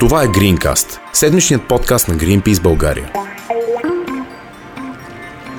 Това 0.00 0.22
е 0.22 0.26
Greencast, 0.26 0.98
седмичният 1.12 1.68
подкаст 1.68 2.08
на 2.08 2.14
Greenpeace 2.14 2.62
България. 2.62 3.12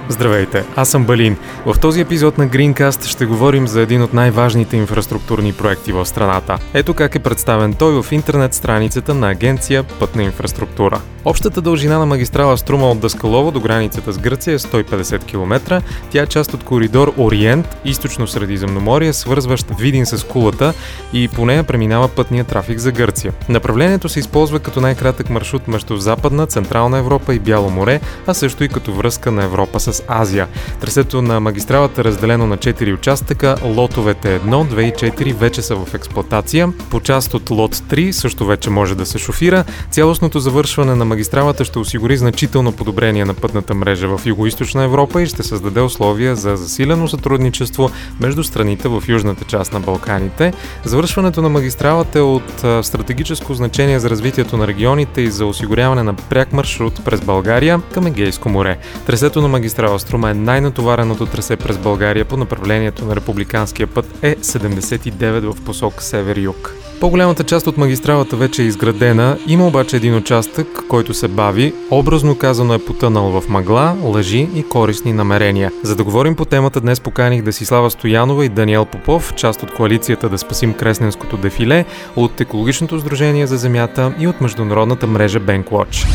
Здравейте, 0.09 0.63
аз 0.75 0.89
съм 0.89 1.05
Балин. 1.05 1.37
В 1.65 1.79
този 1.79 2.01
епизод 2.01 2.37
на 2.37 2.47
Greencast 2.47 3.05
ще 3.05 3.25
говорим 3.25 3.67
за 3.67 3.81
един 3.81 4.01
от 4.01 4.13
най-важните 4.13 4.77
инфраструктурни 4.77 5.53
проекти 5.53 5.91
в 5.91 6.05
страната. 6.05 6.57
Ето 6.73 6.93
как 6.93 7.15
е 7.15 7.19
представен 7.19 7.73
той 7.73 8.01
в 8.01 8.11
интернет 8.11 8.53
страницата 8.53 9.13
на 9.13 9.29
агенция 9.29 9.83
Пътна 9.83 10.23
инфраструктура. 10.23 11.01
Общата 11.25 11.61
дължина 11.61 11.99
на 11.99 12.05
магистрала 12.05 12.57
Струма 12.57 12.91
от 12.91 12.99
Даскалово 12.99 13.51
до 13.51 13.59
границата 13.59 14.13
с 14.13 14.17
Гърция 14.17 14.53
е 14.53 14.59
150 14.59 15.25
км. 15.25 15.81
Тя 16.09 16.23
е 16.23 16.27
част 16.27 16.53
от 16.53 16.63
коридор 16.63 17.13
Ориент, 17.17 17.77
източно 17.85 18.27
Средиземноморие, 18.27 19.13
свързващ 19.13 19.67
Видин 19.79 20.05
с 20.05 20.25
Кулата 20.25 20.73
и 21.13 21.27
по 21.27 21.45
нея 21.45 21.63
преминава 21.63 22.07
пътния 22.07 22.43
трафик 22.43 22.79
за 22.79 22.91
Гърция. 22.91 23.33
Направлението 23.49 24.09
се 24.09 24.19
използва 24.19 24.59
като 24.59 24.81
най-кратък 24.81 25.29
маршрут 25.29 25.67
между 25.67 25.97
Западна, 25.97 26.47
Централна 26.47 26.97
Европа 26.97 27.35
и 27.35 27.39
Бяло 27.39 27.69
море, 27.69 28.01
а 28.27 28.33
също 28.33 28.63
и 28.63 28.69
като 28.69 28.93
връзка 28.93 29.31
на 29.31 29.43
Европа 29.43 29.79
с 29.79 29.96
Азия. 30.07 30.47
Трасето 30.81 31.21
на 31.21 31.39
магистралата 31.39 32.01
е 32.01 32.03
разделено 32.03 32.47
на 32.47 32.57
4 32.57 32.93
участъка, 32.93 33.55
лотовете 33.63 34.39
1, 34.39 34.49
2 34.49 34.81
и 34.81 35.11
4 35.11 35.33
вече 35.33 35.61
са 35.61 35.75
в 35.75 35.93
експлоатация. 35.93 36.73
По 36.89 36.99
част 36.99 37.33
от 37.33 37.49
лот 37.49 37.75
3 37.75 38.11
също 38.11 38.45
вече 38.45 38.69
може 38.69 38.95
да 38.95 39.05
се 39.05 39.17
шофира. 39.17 39.63
Цялостното 39.91 40.39
завършване 40.39 40.95
на 40.95 41.05
магистралата 41.05 41.65
ще 41.65 41.79
осигури 41.79 42.17
значително 42.17 42.71
подобрение 42.71 43.25
на 43.25 43.33
пътната 43.33 43.73
мрежа 43.73 44.07
в 44.07 44.25
Юго-Источна 44.25 44.83
Европа 44.83 45.21
и 45.21 45.25
ще 45.25 45.43
създаде 45.43 45.81
условия 45.81 46.35
за 46.35 46.55
засилено 46.55 47.07
сътрудничество 47.07 47.91
между 48.19 48.43
страните 48.43 48.87
в 48.87 49.03
южната 49.07 49.45
част 49.45 49.73
на 49.73 49.79
Балканите. 49.79 50.53
Завършването 50.83 51.41
на 51.41 51.49
магистралата 51.49 52.19
е 52.19 52.21
от 52.21 52.65
стратегическо 52.81 53.53
значение 53.53 53.99
за 53.99 54.09
развитието 54.09 54.57
на 54.57 54.67
регионите 54.67 55.21
и 55.21 55.31
за 55.31 55.45
осигуряване 55.45 56.03
на 56.03 56.13
пряк 56.13 56.53
маршрут 56.53 57.03
през 57.05 57.21
България 57.21 57.81
към 57.93 58.07
Егейско 58.07 58.49
море. 58.49 58.77
Трасето 59.05 59.41
на 59.41 59.47
магистрала 59.87 59.99
Струма 59.99 60.29
е 60.29 60.33
най-натовареното 60.33 61.25
трасе 61.25 61.55
през 61.55 61.77
България 61.77 62.25
по 62.25 62.37
направлението 62.37 63.05
на 63.05 63.15
републиканския 63.15 63.87
път 63.87 64.05
Е79 64.21 65.51
в 65.51 65.61
посока 65.65 66.03
север-юг. 66.03 66.73
По-голямата 66.99 67.43
част 67.43 67.67
от 67.67 67.77
магистралата 67.77 68.35
вече 68.35 68.61
е 68.61 68.65
изградена, 68.65 69.37
има 69.47 69.67
обаче 69.67 69.95
един 69.95 70.15
участък, 70.15 70.67
който 70.87 71.13
се 71.13 71.27
бави, 71.27 71.73
образно 71.91 72.37
казано 72.37 72.73
е 72.73 72.85
потънал 72.85 73.41
в 73.41 73.49
мъгла, 73.49 73.95
лъжи 74.03 74.49
и 74.55 74.63
корисни 74.63 75.13
намерения. 75.13 75.71
За 75.83 75.95
да 75.95 76.03
говорим 76.03 76.35
по 76.35 76.45
темата 76.45 76.81
днес 76.81 76.99
поканих 76.99 77.41
Десислава 77.41 77.91
Стоянова 77.91 78.45
и 78.45 78.49
Даниел 78.49 78.85
Попов, 78.85 79.33
част 79.35 79.63
от 79.63 79.73
коалицията 79.73 80.29
да 80.29 80.37
спасим 80.37 80.73
Кресненското 80.73 81.37
дефиле, 81.37 81.85
от 82.15 82.41
Екологичното 82.41 82.99
сдружение 82.99 83.47
за 83.47 83.57
земята 83.57 84.13
и 84.19 84.27
от 84.27 84.41
международната 84.41 85.07
мрежа 85.07 85.39
Bankwatch. 85.39 86.07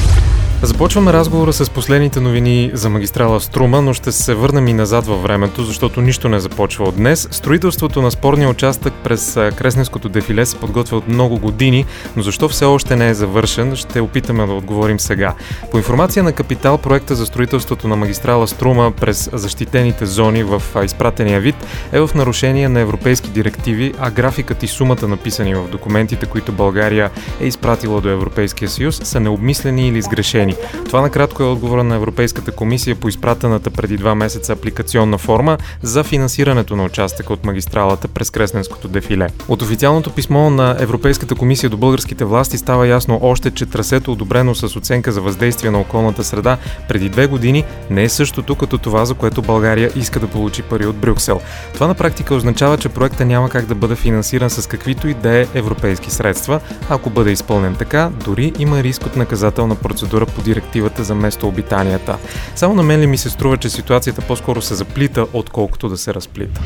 Започваме 0.64 1.12
разговора 1.12 1.52
с 1.52 1.70
последните 1.70 2.20
новини 2.20 2.70
за 2.74 2.90
магистрала 2.90 3.40
Струма, 3.40 3.82
но 3.82 3.94
ще 3.94 4.12
се 4.12 4.34
върнем 4.34 4.68
и 4.68 4.72
назад 4.72 5.06
във 5.06 5.22
времето, 5.22 5.64
защото 5.64 6.00
нищо 6.00 6.28
не 6.28 6.40
започва 6.40 6.84
от 6.84 6.96
днес. 6.96 7.28
Строителството 7.30 8.02
на 8.02 8.10
спорния 8.10 8.48
участък 8.48 8.94
през 9.04 9.34
Кресненското 9.34 10.08
дефиле 10.08 10.46
се 10.46 10.56
подготвя 10.56 10.96
от 10.96 11.08
много 11.08 11.38
години, 11.38 11.86
но 12.16 12.22
защо 12.22 12.48
все 12.48 12.64
още 12.64 12.96
не 12.96 13.08
е 13.08 13.14
завършен, 13.14 13.76
ще 13.76 14.00
опитаме 14.00 14.46
да 14.46 14.52
отговорим 14.52 15.00
сега. 15.00 15.34
По 15.70 15.76
информация 15.76 16.22
на 16.22 16.32
Капитал, 16.32 16.78
проекта 16.78 17.14
за 17.14 17.26
строителството 17.26 17.88
на 17.88 17.96
магистрала 17.96 18.48
Струма 18.48 18.92
през 19.00 19.30
защитените 19.32 20.06
зони 20.06 20.42
в 20.42 20.62
изпратения 20.84 21.40
вид 21.40 21.56
е 21.92 22.00
в 22.00 22.10
нарушение 22.14 22.68
на 22.68 22.80
европейски 22.80 23.30
директиви, 23.30 23.94
а 23.98 24.10
графикът 24.10 24.62
и 24.62 24.68
сумата 24.68 25.08
написани 25.08 25.54
в 25.54 25.68
документите, 25.68 26.26
които 26.26 26.52
България 26.52 27.10
е 27.40 27.46
изпратила 27.46 28.00
до 28.00 28.08
Европейския 28.08 28.68
съюз, 28.68 29.00
са 29.04 29.20
необмислени 29.20 29.88
или 29.88 30.02
сгрешени 30.02 30.51
години. 30.52 30.84
Това 30.86 31.00
накратко 31.00 31.42
е 31.42 31.46
отговора 31.46 31.84
на 31.84 31.96
Европейската 31.96 32.52
комисия 32.52 32.96
по 32.96 33.08
изпратената 33.08 33.70
преди 33.70 33.96
два 33.96 34.14
месеца 34.14 34.52
апликационна 34.52 35.18
форма 35.18 35.58
за 35.82 36.04
финансирането 36.04 36.76
на 36.76 36.84
участъка 36.84 37.32
от 37.32 37.44
магистралата 37.44 38.08
през 38.08 38.30
Кресненското 38.30 38.88
дефиле. 38.88 39.28
От 39.48 39.62
официалното 39.62 40.10
писмо 40.10 40.50
на 40.50 40.76
Европейската 40.78 41.34
комисия 41.34 41.70
до 41.70 41.76
българските 41.76 42.24
власти 42.24 42.58
става 42.58 42.86
ясно 42.86 43.18
още, 43.22 43.50
че 43.50 43.66
трасето, 43.66 44.12
одобрено 44.12 44.54
с 44.54 44.76
оценка 44.76 45.12
за 45.12 45.20
въздействие 45.20 45.70
на 45.70 45.80
околната 45.80 46.24
среда 46.24 46.56
преди 46.88 47.08
две 47.08 47.26
години, 47.26 47.64
не 47.90 48.02
е 48.02 48.08
същото 48.08 48.54
като 48.54 48.78
това, 48.78 49.04
за 49.04 49.14
което 49.14 49.42
България 49.42 49.90
иска 49.96 50.20
да 50.20 50.26
получи 50.26 50.62
пари 50.62 50.86
от 50.86 50.96
Брюксел. 50.96 51.40
Това 51.74 51.86
на 51.86 51.94
практика 51.94 52.34
означава, 52.34 52.78
че 52.78 52.88
проекта 52.88 53.24
няма 53.24 53.48
как 53.48 53.66
да 53.66 53.74
бъде 53.74 53.94
финансиран 53.94 54.50
с 54.50 54.68
каквито 54.68 55.08
и 55.08 55.14
да 55.14 55.36
е 55.36 55.46
европейски 55.54 56.10
средства. 56.10 56.60
Ако 56.88 57.10
бъде 57.10 57.30
изпълнен 57.30 57.74
така, 57.74 58.10
дори 58.24 58.52
има 58.58 58.82
риск 58.82 59.06
от 59.06 59.16
наказателна 59.16 59.74
процедура 59.74 60.26
по 60.26 60.41
директивата 60.42 61.04
за 61.04 61.14
местообитанията. 61.14 62.18
Само 62.54 62.74
на 62.74 62.82
мен 62.82 63.00
ли 63.00 63.06
ми 63.06 63.18
се 63.18 63.30
струва, 63.30 63.56
че 63.56 63.68
ситуацията 63.70 64.20
по-скоро 64.20 64.62
се 64.62 64.74
заплита, 64.74 65.26
отколкото 65.32 65.88
да 65.88 65.96
се 65.96 66.14
разплита? 66.14 66.60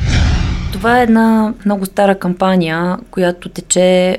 Това 0.73 0.99
е 0.99 1.03
една 1.03 1.53
много 1.65 1.85
стара 1.85 2.19
кампания, 2.19 2.97
която 3.11 3.49
тече 3.49 4.17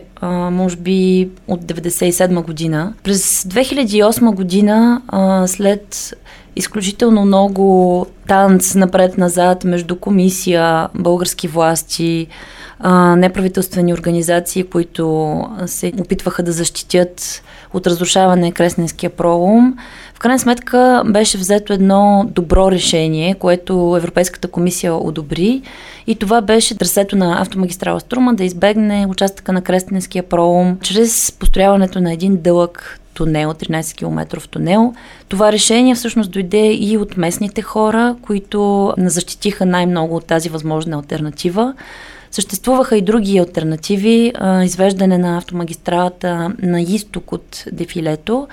може 0.50 0.76
би 0.76 1.28
от 1.48 1.64
97 1.64 2.42
година. 2.42 2.94
През 3.02 3.42
2008 3.44 4.34
година, 4.34 5.02
след 5.46 6.14
изключително 6.56 7.24
много 7.24 8.06
танц 8.26 8.74
напред-назад 8.74 9.64
между 9.64 9.96
комисия, 9.96 10.88
български 10.94 11.48
власти, 11.48 12.26
неправителствени 13.16 13.94
организации, 13.94 14.64
които 14.64 15.44
се 15.66 15.92
опитваха 16.00 16.42
да 16.42 16.52
защитят 16.52 17.42
от 17.74 17.86
разрушаване 17.86 18.52
Кресненския 18.52 19.10
пролом. 19.10 19.76
В 20.14 20.18
крайна 20.18 20.38
сметка 20.38 21.02
беше 21.06 21.38
взето 21.38 21.72
едно 21.72 22.26
добро 22.30 22.70
решение, 22.70 23.34
което 23.34 23.94
Европейската 23.98 24.48
комисия 24.48 24.94
одобри 24.94 25.62
и 26.06 26.14
това 26.14 26.40
беше 26.40 26.78
трасето 26.78 27.16
на 27.16 27.42
автомагистрала 27.42 28.00
Струма 28.00 28.34
да 28.34 28.44
избегне 28.44 29.06
участъка 29.08 29.52
на 29.52 29.62
Кресненския 29.62 30.22
пролом 30.22 30.78
чрез 30.82 31.32
построяването 31.32 32.00
на 32.00 32.12
един 32.12 32.36
дълъг 32.36 33.00
тунел, 33.14 33.54
13 33.54 33.96
км 33.96 34.48
тунел. 34.50 34.94
Това 35.28 35.52
решение 35.52 35.94
всъщност 35.94 36.30
дойде 36.30 36.72
и 36.72 36.96
от 36.96 37.16
местните 37.16 37.62
хора, 37.62 38.16
които 38.22 38.92
защитиха 38.98 39.66
най-много 39.66 40.16
от 40.16 40.26
тази 40.26 40.48
възможна 40.48 40.96
альтернатива. 40.96 41.74
Съществуваха 42.30 42.96
и 42.96 43.02
други 43.02 43.38
альтернативи, 43.38 44.32
извеждане 44.64 45.18
на 45.18 45.36
автомагистралата 45.36 46.52
на 46.62 46.80
изток 46.80 47.32
от 47.32 47.64
дефилето, 47.72 48.48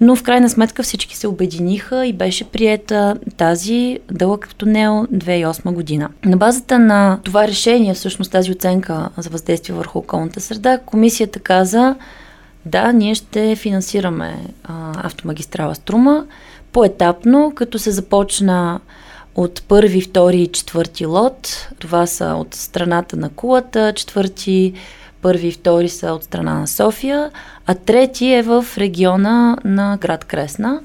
но 0.00 0.16
в 0.16 0.22
крайна 0.22 0.50
сметка 0.50 0.82
всички 0.82 1.16
се 1.16 1.28
обединиха 1.28 2.06
и 2.06 2.12
беше 2.12 2.44
приета 2.44 3.16
тази 3.36 3.98
дълъг 4.10 4.54
тунел 4.56 5.06
2008 5.12 5.72
година. 5.72 6.08
На 6.24 6.36
базата 6.36 6.78
на 6.78 7.18
това 7.22 7.48
решение, 7.48 7.94
всъщност 7.94 8.32
тази 8.32 8.52
оценка 8.52 9.08
за 9.16 9.30
въздействие 9.30 9.76
върху 9.76 9.98
околната 9.98 10.40
среда, 10.40 10.78
комисията 10.78 11.40
каза, 11.40 11.94
да, 12.66 12.92
ние 12.92 13.14
ще 13.14 13.56
финансираме 13.56 14.36
автомагистрала 14.96 15.74
Струма 15.74 16.24
поетапно, 16.72 17.52
като 17.54 17.78
се 17.78 17.90
започна 17.90 18.80
от 19.34 19.62
първи, 19.68 20.00
втори 20.00 20.42
и 20.42 20.46
четвърти 20.46 21.06
лот. 21.06 21.68
Това 21.78 22.06
са 22.06 22.24
от 22.24 22.54
страната 22.54 23.16
на 23.16 23.28
Кулата, 23.28 23.92
четвърти, 23.96 24.72
първи 25.22 25.48
и 25.48 25.52
втори 25.52 25.88
са 25.88 26.12
от 26.12 26.24
страна 26.24 26.54
на 26.54 26.66
София, 26.66 27.30
а 27.66 27.74
трети 27.74 28.26
е 28.26 28.42
в 28.42 28.66
региона 28.78 29.56
на 29.64 29.98
град 30.00 30.24
Кресна 30.24 30.80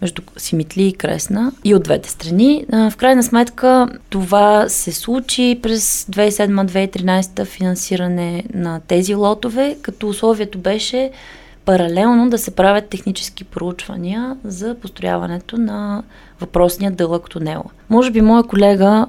между 0.00 0.22
Симитли 0.36 0.86
и 0.86 0.92
Кресна 0.92 1.52
и 1.64 1.74
от 1.74 1.82
двете 1.82 2.10
страни. 2.10 2.64
В 2.72 2.92
крайна 2.96 3.22
сметка 3.22 3.88
това 4.08 4.68
се 4.68 4.92
случи 4.92 5.58
през 5.62 6.04
2007-2013 6.04 7.44
финансиране 7.44 8.44
на 8.54 8.80
тези 8.88 9.14
лотове, 9.14 9.76
като 9.82 10.08
условието 10.08 10.58
беше 10.58 11.10
паралелно 11.70 12.30
да 12.30 12.38
се 12.38 12.50
правят 12.50 12.88
технически 12.88 13.44
проучвания 13.44 14.36
за 14.44 14.76
построяването 14.82 15.56
на 15.56 16.02
въпросния 16.40 16.90
дълъг 16.90 17.30
тунел. 17.30 17.64
Може 17.90 18.10
би 18.10 18.20
моя 18.20 18.42
колега 18.42 19.06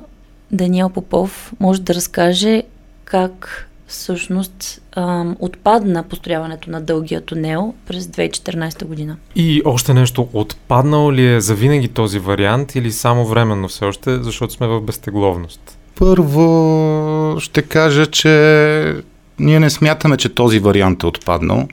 Даниел 0.51 0.89
Попов 0.89 1.53
може 1.59 1.81
да 1.81 1.93
разкаже 1.93 2.63
как 3.05 3.67
всъщност 3.87 4.81
ам, 4.95 5.35
отпадна 5.39 6.03
построяването 6.03 6.69
на 6.69 6.81
дългия 6.81 7.21
тунел 7.21 7.73
през 7.87 8.05
2014 8.05 8.85
година. 8.85 9.17
И 9.35 9.61
още 9.65 9.93
нещо, 9.93 10.27
отпаднал 10.33 11.11
ли 11.11 11.33
е 11.33 11.41
за 11.41 11.55
винаги 11.55 11.87
този 11.87 12.19
вариант 12.19 12.75
или 12.75 12.91
само 12.91 13.25
временно 13.25 13.67
все 13.67 13.85
още, 13.85 14.23
защото 14.23 14.53
сме 14.53 14.67
в 14.67 14.81
безтегловност? 14.81 15.77
Първо 15.95 17.35
ще 17.39 17.61
кажа, 17.61 18.05
че 18.05 19.03
ние 19.39 19.59
не 19.59 19.69
смятаме, 19.69 20.17
че 20.17 20.29
този 20.29 20.59
вариант 20.59 21.03
е 21.03 21.07
отпаднал. 21.07 21.67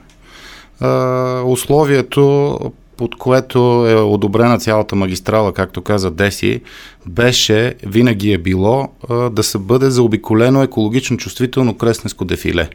Условието 1.44 2.58
под 2.96 3.16
което 3.16 3.58
е 3.88 3.94
одобрена 3.94 4.58
цялата 4.58 4.96
магистрала, 4.96 5.52
както 5.52 5.82
каза 5.82 6.10
Деси, 6.10 6.60
беше, 7.06 7.74
винаги 7.86 8.32
е 8.32 8.38
било 8.38 8.88
да 9.32 9.42
се 9.42 9.58
бъде 9.58 9.90
заобиколено 9.90 10.62
екологично 10.62 11.16
чувствително 11.16 11.74
кресненско 11.74 12.24
дефиле. 12.24 12.68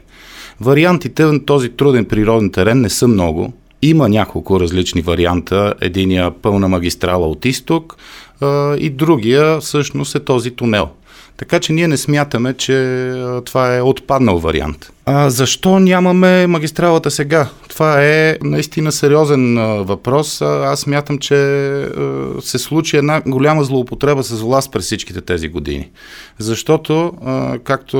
Вариантите 0.60 1.24
на 1.24 1.44
този 1.44 1.68
труден 1.68 2.04
природен 2.04 2.50
терен 2.50 2.80
не 2.80 2.90
са 2.90 3.08
много. 3.08 3.52
Има 3.82 4.08
няколко 4.08 4.60
различни 4.60 5.02
варианта. 5.02 5.74
Единия 5.80 6.30
пълна 6.30 6.68
магистрала 6.68 7.26
от 7.28 7.44
изток 7.44 7.96
и 8.78 8.90
другия 8.90 9.60
всъщност 9.60 10.14
е 10.14 10.24
този 10.24 10.50
тунел. 10.50 10.88
Така 11.36 11.60
че 11.60 11.72
ние 11.72 11.88
не 11.88 11.96
смятаме, 11.96 12.54
че 12.54 13.10
това 13.44 13.76
е 13.76 13.82
отпаднал 13.82 14.38
вариант. 14.38 14.92
А 15.06 15.30
защо 15.30 15.78
нямаме 15.78 16.46
магистралата 16.46 17.10
сега? 17.10 17.48
Това 17.68 18.04
е 18.04 18.38
наистина 18.42 18.92
сериозен 18.92 19.58
а, 19.58 19.66
въпрос. 19.66 20.42
Аз 20.42 20.80
смятам, 20.80 21.18
че 21.18 21.34
а, 21.34 22.32
се 22.40 22.58
случи 22.58 22.96
една 22.96 23.22
голяма 23.26 23.64
злоупотреба 23.64 24.22
с 24.22 24.40
власт 24.40 24.72
през 24.72 24.84
всичките 24.84 25.20
тези 25.20 25.48
години. 25.48 25.90
Защото, 26.38 27.12
а, 27.24 27.58
както 27.58 27.98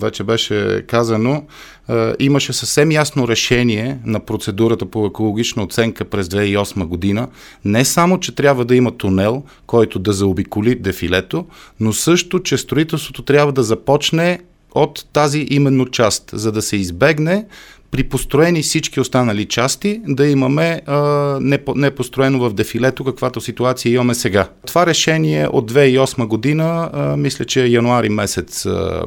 вече 0.00 0.24
беше 0.24 0.82
казано, 0.86 1.44
а, 1.88 2.14
имаше 2.18 2.52
съвсем 2.52 2.92
ясно 2.92 3.28
решение 3.28 3.98
на 4.04 4.20
процедурата 4.20 4.86
по 4.86 5.06
екологична 5.06 5.62
оценка 5.62 6.04
през 6.04 6.28
2008 6.28 6.84
година. 6.84 7.28
Не 7.64 7.84
само, 7.84 8.20
че 8.20 8.34
трябва 8.34 8.64
да 8.64 8.76
има 8.76 8.96
тунел, 8.96 9.42
който 9.66 9.98
да 9.98 10.12
заобиколи 10.12 10.74
дефилето, 10.74 11.46
но 11.80 11.92
също, 11.92 12.38
че 12.38 12.58
строителството 12.58 13.22
трябва 13.22 13.52
да 13.52 13.62
започне 13.62 14.38
от 14.76 15.04
тази 15.12 15.46
именно 15.50 15.86
част, 15.86 16.30
за 16.32 16.52
да 16.52 16.62
се 16.62 16.76
избегне 16.76 17.44
при 17.90 18.04
построени 18.04 18.62
всички 18.62 19.00
останали 19.00 19.44
части 19.44 20.00
да 20.06 20.26
имаме 20.26 20.82
а, 20.86 20.96
не, 21.40 21.58
не 21.74 21.90
построено 21.90 22.38
в 22.38 22.54
дефилето, 22.54 23.04
каквато 23.04 23.40
ситуация 23.40 23.92
имаме 23.92 24.14
сега. 24.14 24.48
Това 24.66 24.86
решение 24.86 25.48
от 25.48 25.72
2008 25.72 26.26
година, 26.26 26.90
а, 26.92 27.16
мисля, 27.16 27.44
че 27.44 27.66
януари 27.66 28.08
месец 28.08 28.66
а, 28.66 29.04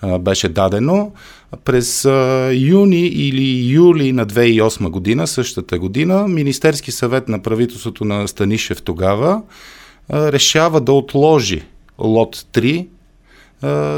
а, 0.00 0.18
беше 0.18 0.48
дадено. 0.48 1.12
През 1.64 2.04
а, 2.04 2.50
юни 2.52 3.06
или 3.06 3.72
юли 3.72 4.12
на 4.12 4.26
2008 4.26 4.88
година, 4.88 5.26
същата 5.26 5.78
година, 5.78 6.28
Министерски 6.28 6.92
съвет 6.92 7.28
на 7.28 7.42
правителството 7.42 8.04
на 8.04 8.28
Станишев 8.28 8.82
тогава 8.82 9.42
а, 10.08 10.32
решава 10.32 10.80
да 10.80 10.92
отложи 10.92 11.62
лот 11.98 12.36
3 12.36 12.86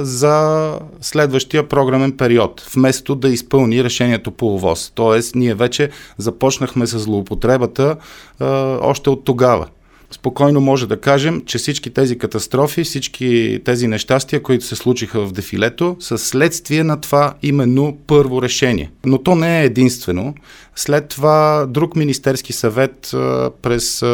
за 0.03 0.79
следващия 1.01 1.69
програмен 1.69 2.13
период, 2.13 2.67
вместо 2.75 3.15
да 3.15 3.29
изпълни 3.29 3.85
решението 3.85 4.31
по 4.31 4.55
ОВОз. 4.55 4.93
Тоест, 4.95 5.35
ние 5.35 5.55
вече 5.55 5.91
започнахме 6.19 6.87
с 6.87 6.99
злоупотребата 6.99 7.97
а, 8.39 8.47
още 8.83 9.11
от 9.11 9.25
тогава. 9.25 9.67
Спокойно 10.11 10.61
може 10.61 10.87
да 10.87 11.01
кажем, 11.01 11.43
че 11.47 11.59
всички 11.59 11.91
тези 11.91 12.19
катастрофи, 12.19 12.85
всички 12.85 13.61
тези 13.65 13.89
нещастия, 13.89 14.43
които 14.43 14.65
се 14.65 14.77
случиха 14.77 15.27
в 15.27 15.33
дефилето, 15.33 15.97
са 16.01 16.19
следствие 16.19 16.85
на 16.85 17.01
това 17.01 17.35
именно 17.43 17.99
първо 18.07 18.43
решение. 18.43 18.91
Но 19.07 19.19
то 19.19 19.35
не 19.35 19.61
е 19.61 19.65
единствено. 19.65 20.35
След 20.77 21.09
това 21.09 21.67
друг 21.69 21.97
Министерски 21.97 22.53
съвет 22.53 23.15
през 23.63 24.05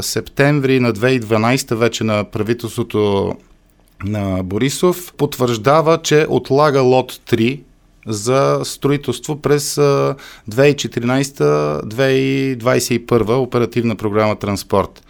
септември 0.00 0.80
на 0.80 0.92
2012 0.92 1.74
вече 1.74 2.04
на 2.04 2.24
правителството 2.24 3.32
на 4.04 4.42
Борисов 4.42 5.12
потвърждава, 5.16 5.98
че 6.02 6.26
отлага 6.28 6.80
лот 6.80 7.12
3 7.12 7.60
за 8.06 8.60
строителство 8.64 9.36
през 9.36 9.74
2014-2021 10.50 13.36
оперативна 13.36 13.96
програма 13.96 14.36
Транспорт. 14.36 15.02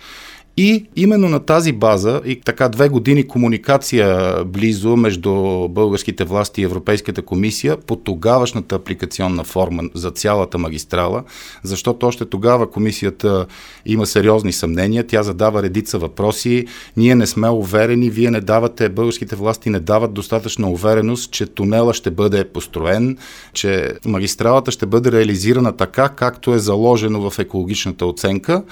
И 0.57 0.87
именно 0.97 1.29
на 1.29 1.41
тази 1.41 1.73
база 1.73 2.21
и 2.25 2.41
така 2.41 2.69
две 2.69 2.89
години 2.89 3.29
комуникация 3.29 4.37
близо 4.45 4.97
между 4.97 5.33
българските 5.69 6.25
власти 6.25 6.61
и 6.61 6.65
Европейската 6.65 7.23
комисия 7.23 7.77
по 7.77 7.97
тогавашната 7.97 8.75
апликационна 8.75 9.45
форма 9.45 9.83
за 9.95 10.11
цялата 10.11 10.59
магистрала, 10.59 11.23
защото 11.63 12.07
още 12.07 12.25
тогава 12.25 12.71
комисията 12.71 13.47
има 13.87 14.07
сериозни 14.07 14.53
съмнения, 14.53 15.07
тя 15.07 15.23
задава 15.23 15.63
редица 15.63 15.99
въпроси, 15.99 16.67
ние 16.97 17.15
не 17.15 17.27
сме 17.27 17.49
уверени, 17.49 18.11
вие 18.11 18.31
не 18.31 18.41
давате, 18.41 18.89
българските 18.89 19.37
власти 19.37 19.71
не 19.71 19.81
дават 19.81 20.13
достатъчна 20.13 20.71
увереност, 20.71 21.31
че 21.31 21.47
тунела 21.47 21.95
ще 21.95 22.11
бъде 22.11 22.45
построен, 22.45 23.17
че 23.53 23.93
магистралата 24.05 24.71
ще 24.71 24.87
бъде 24.87 25.13
реализирана 25.13 25.77
така, 25.77 26.09
както 26.09 26.55
е 26.55 26.59
заложено 26.59 27.31
в 27.31 27.39
екологичната 27.39 28.07
оценка. 28.07 28.63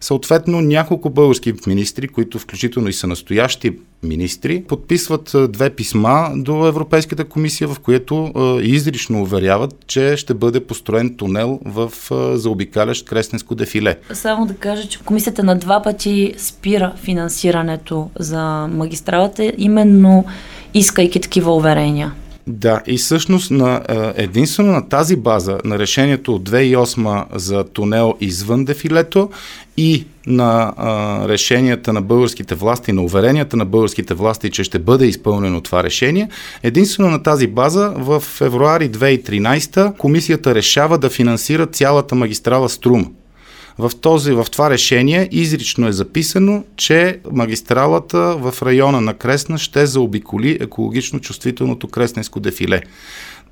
Съответно, 0.00 0.60
няколко 0.60 1.10
български 1.10 1.29
български 1.30 1.52
министри, 1.66 2.08
които 2.08 2.38
включително 2.38 2.88
и 2.88 2.92
са 2.92 3.06
настоящи 3.06 3.72
министри, 4.02 4.64
подписват 4.68 5.36
две 5.48 5.70
писма 5.70 6.30
до 6.36 6.66
Европейската 6.66 7.24
комисия, 7.24 7.68
в 7.68 7.80
което 7.80 8.32
изрично 8.62 9.22
уверяват, 9.22 9.74
че 9.86 10.16
ще 10.16 10.34
бъде 10.34 10.60
построен 10.60 11.16
тунел 11.16 11.60
в 11.64 11.92
заобикалящ 12.34 13.06
Кресненско 13.06 13.54
дефиле. 13.54 13.98
Само 14.12 14.46
да 14.46 14.54
кажа, 14.54 14.88
че 14.88 14.98
комисията 14.98 15.44
на 15.44 15.58
два 15.58 15.82
пъти 15.82 16.34
спира 16.38 16.92
финансирането 16.96 18.10
за 18.18 18.68
магистралата, 18.70 19.52
именно 19.58 20.24
искайки 20.74 21.20
такива 21.20 21.56
уверения. 21.56 22.12
Да, 22.46 22.82
и 22.86 22.96
всъщност 22.96 23.50
на, 23.50 23.82
единствено 24.16 24.72
на 24.72 24.88
тази 24.88 25.16
база 25.16 25.58
на 25.64 25.78
решението 25.78 26.34
от 26.34 26.50
2008 26.50 27.24
за 27.34 27.64
тунел 27.64 28.14
извън 28.20 28.64
дефилето 28.64 29.30
и 29.76 30.04
на 30.26 30.72
а, 30.76 31.28
решенията 31.28 31.92
на 31.92 32.02
българските 32.02 32.54
власти, 32.54 32.92
на 32.92 33.02
уверенията 33.02 33.56
на 33.56 33.64
българските 33.64 34.14
власти, 34.14 34.50
че 34.50 34.64
ще 34.64 34.78
бъде 34.78 35.06
изпълнено 35.06 35.60
това 35.60 35.84
решение, 35.84 36.28
единствено 36.62 37.10
на 37.10 37.22
тази 37.22 37.46
база 37.46 37.92
в 37.96 38.20
февруари 38.20 38.90
2013 38.90 39.96
комисията 39.96 40.54
решава 40.54 40.98
да 40.98 41.10
финансира 41.10 41.66
цялата 41.66 42.14
магистрала 42.14 42.68
Струм 42.68 43.12
в, 43.80 43.92
този, 44.00 44.32
в 44.32 44.46
това 44.52 44.70
решение 44.70 45.28
изрично 45.32 45.88
е 45.88 45.92
записано, 45.92 46.64
че 46.76 47.20
магистралата 47.32 48.36
в 48.36 48.54
района 48.62 49.00
на 49.00 49.14
Кресна 49.14 49.58
ще 49.58 49.86
заобиколи 49.86 50.58
екологично 50.60 51.20
чувствителното 51.20 51.88
кресненско 51.88 52.40
дефиле. 52.40 52.80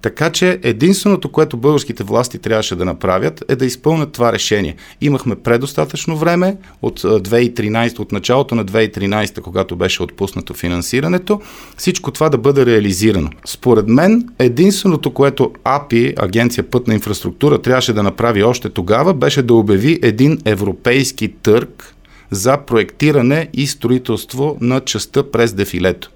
Така 0.03 0.31
че 0.31 0.61
единственото, 0.63 1.29
което 1.29 1.57
българските 1.57 2.05
власти 2.05 2.39
трябваше 2.39 2.77
да 2.77 2.85
направят 2.85 3.45
е 3.49 3.57
да 3.57 3.67
изпълнят 3.67 4.13
това 4.13 4.33
решение. 4.33 4.77
Имахме 5.01 5.37
предостатъчно 5.37 6.17
време 6.17 6.57
от 6.83 7.01
2013, 7.01 7.99
от 7.99 8.13
началото 8.13 8.55
на 8.55 8.65
2013, 8.65 9.41
когато 9.41 9.77
беше 9.77 10.03
отпуснато 10.03 10.55
финансирането, 10.55 11.41
всичко 11.77 12.11
това 12.11 12.29
да 12.29 12.39
бъде 12.39 12.67
реализирано. 12.67 13.31
Според 13.45 13.89
мен, 13.89 14.29
единственото, 14.39 15.11
което 15.11 15.53
АПИ, 15.65 16.15
Агенция 16.17 16.71
Пътна 16.71 16.95
инфраструктура, 16.95 17.63
трябваше 17.63 17.93
да 17.93 18.03
направи 18.03 18.43
още 18.43 18.69
тогава, 18.71 19.15
беше 19.15 19.43
да 19.43 19.55
обяви 19.55 19.99
един 20.03 20.39
европейски 20.45 21.29
търг 21.43 21.95
за 22.31 22.57
проектиране 22.57 23.49
и 23.53 23.67
строителство 23.67 24.59
на 24.61 24.81
частта 24.81 25.23
през 25.23 25.53
дефилето 25.53 26.11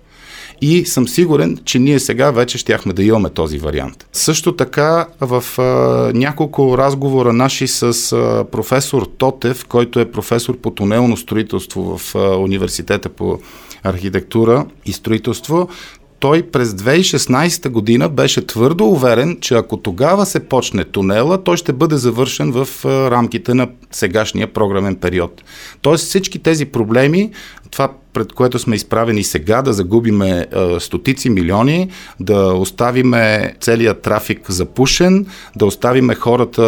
и 0.62 0.86
съм 0.86 1.08
сигурен, 1.08 1.58
че 1.64 1.78
ние 1.78 2.00
сега 2.00 2.30
вече 2.30 2.58
щяхме 2.58 2.92
да 2.92 3.02
имаме 3.02 3.30
този 3.30 3.58
вариант. 3.58 4.06
Също 4.12 4.56
така 4.56 5.06
в 5.20 5.44
а, 5.58 5.62
няколко 6.14 6.78
разговора 6.78 7.32
наши 7.32 7.66
с 7.68 8.12
а, 8.12 8.44
професор 8.52 9.08
Тотев, 9.18 9.64
който 9.64 10.00
е 10.00 10.10
професор 10.10 10.56
по 10.56 10.70
тунелно 10.70 11.16
строителство 11.16 11.98
в 11.98 12.14
а, 12.14 12.36
университета 12.36 13.08
по 13.08 13.38
архитектура 13.82 14.66
и 14.86 14.92
строителство, 14.92 15.68
той 16.22 16.42
през 16.42 16.68
2016 16.68 17.68
година 17.68 18.08
беше 18.08 18.46
твърдо 18.46 18.84
уверен, 18.84 19.38
че 19.40 19.54
ако 19.54 19.76
тогава 19.76 20.26
се 20.26 20.48
почне 20.48 20.84
тунела, 20.84 21.44
той 21.44 21.56
ще 21.56 21.72
бъде 21.72 21.96
завършен 21.96 22.52
в 22.52 22.84
рамките 22.84 23.54
на 23.54 23.68
сегашния 23.90 24.52
програмен 24.52 24.96
период. 24.96 25.42
Тоест 25.80 26.04
всички 26.04 26.38
тези 26.38 26.64
проблеми, 26.66 27.30
това 27.70 27.88
пред 28.12 28.32
което 28.32 28.58
сме 28.58 28.76
изправени 28.76 29.24
сега, 29.24 29.62
да 29.62 29.72
загубиме 29.72 30.30
е, 30.52 30.80
стотици 30.80 31.30
милиони, 31.30 31.88
да 32.20 32.54
оставиме 32.54 33.54
целият 33.60 34.02
трафик 34.02 34.50
запушен, 34.50 35.26
да 35.56 35.66
оставиме 35.66 36.14
хората 36.14 36.62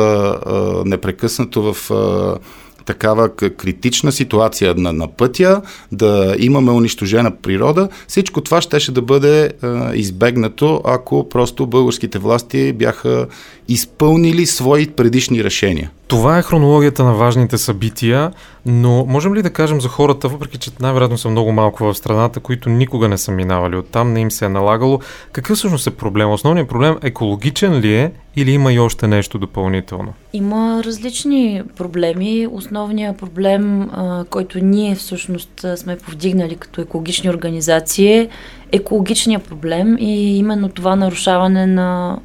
е, 0.47 0.89
непрекъснато 0.89 1.73
в 1.73 1.91
е, 1.91 2.64
такава 2.85 3.37
критична 3.37 4.13
ситуация 4.13 4.75
на, 4.75 4.93
на 4.93 5.09
пътя, 5.09 5.63
да 5.93 6.37
имаме 6.39 6.73
унищожена 6.73 7.37
природа, 7.37 7.89
всичко 8.09 8.41
това 8.41 8.61
щеше 8.61 8.93
да 8.93 9.03
бъде 9.03 9.51
избегнато, 9.95 10.81
ако 10.85 11.29
просто 11.29 11.67
българските 11.67 12.19
власти 12.19 12.73
бяха 12.73 13.27
изпълнили 13.69 14.47
свои 14.47 14.87
предишни 14.87 15.45
решения. 15.45 15.91
Това 16.07 16.39
е 16.39 16.43
хронологията 16.43 17.05
на 17.05 17.15
важните 17.15 17.59
събития, 17.59 18.31
но 18.67 19.05
можем 19.09 19.35
ли 19.35 19.43
да 19.43 19.51
кажем 19.51 19.81
за 19.81 19.89
хората, 19.89 20.29
въпреки 20.29 20.59
че 20.59 20.71
най-вероятно 20.81 21.19
са 21.19 21.29
много 21.29 21.53
малко 21.53 21.85
в 21.85 21.95
страната, 21.95 22.41
които 22.41 22.69
никога 22.69 23.09
не 23.09 23.19
са 23.19 23.33
минавали 23.33 23.77
оттам, 23.77 24.13
не 24.13 24.21
им 24.21 24.31
се 24.31 24.45
е 24.45 24.49
налагало, 24.49 25.01
какъв 25.33 25.57
всъщност 25.57 25.87
е 25.87 25.91
проблем? 25.91 26.31
Основният 26.31 26.69
проблем 26.69 26.97
екологичен 27.03 27.81
ли 27.81 27.95
е 27.95 28.13
или 28.37 28.51
има 28.51 28.73
и 28.73 28.79
още 28.79 29.09
нещо 29.09 29.39
допълнително? 29.39 30.13
Има 30.33 30.83
различни 30.85 31.63
проблеми. 31.77 32.47
Основният 32.51 33.19
проблем, 33.19 33.91
който 34.31 34.59
ние 34.59 34.95
всъщност 34.95 35.67
сме 35.77 35.99
повдигнали 35.99 36.57
като 36.57 36.81
екологични 36.81 37.31
организации 37.31 38.13
е 38.13 38.29
екологичният 38.73 39.43
проблем 39.43 39.97
и 39.99 40.39
именно 40.39 40.69
това 40.69 40.97
нарушаване 40.97 41.67
на 41.67 42.19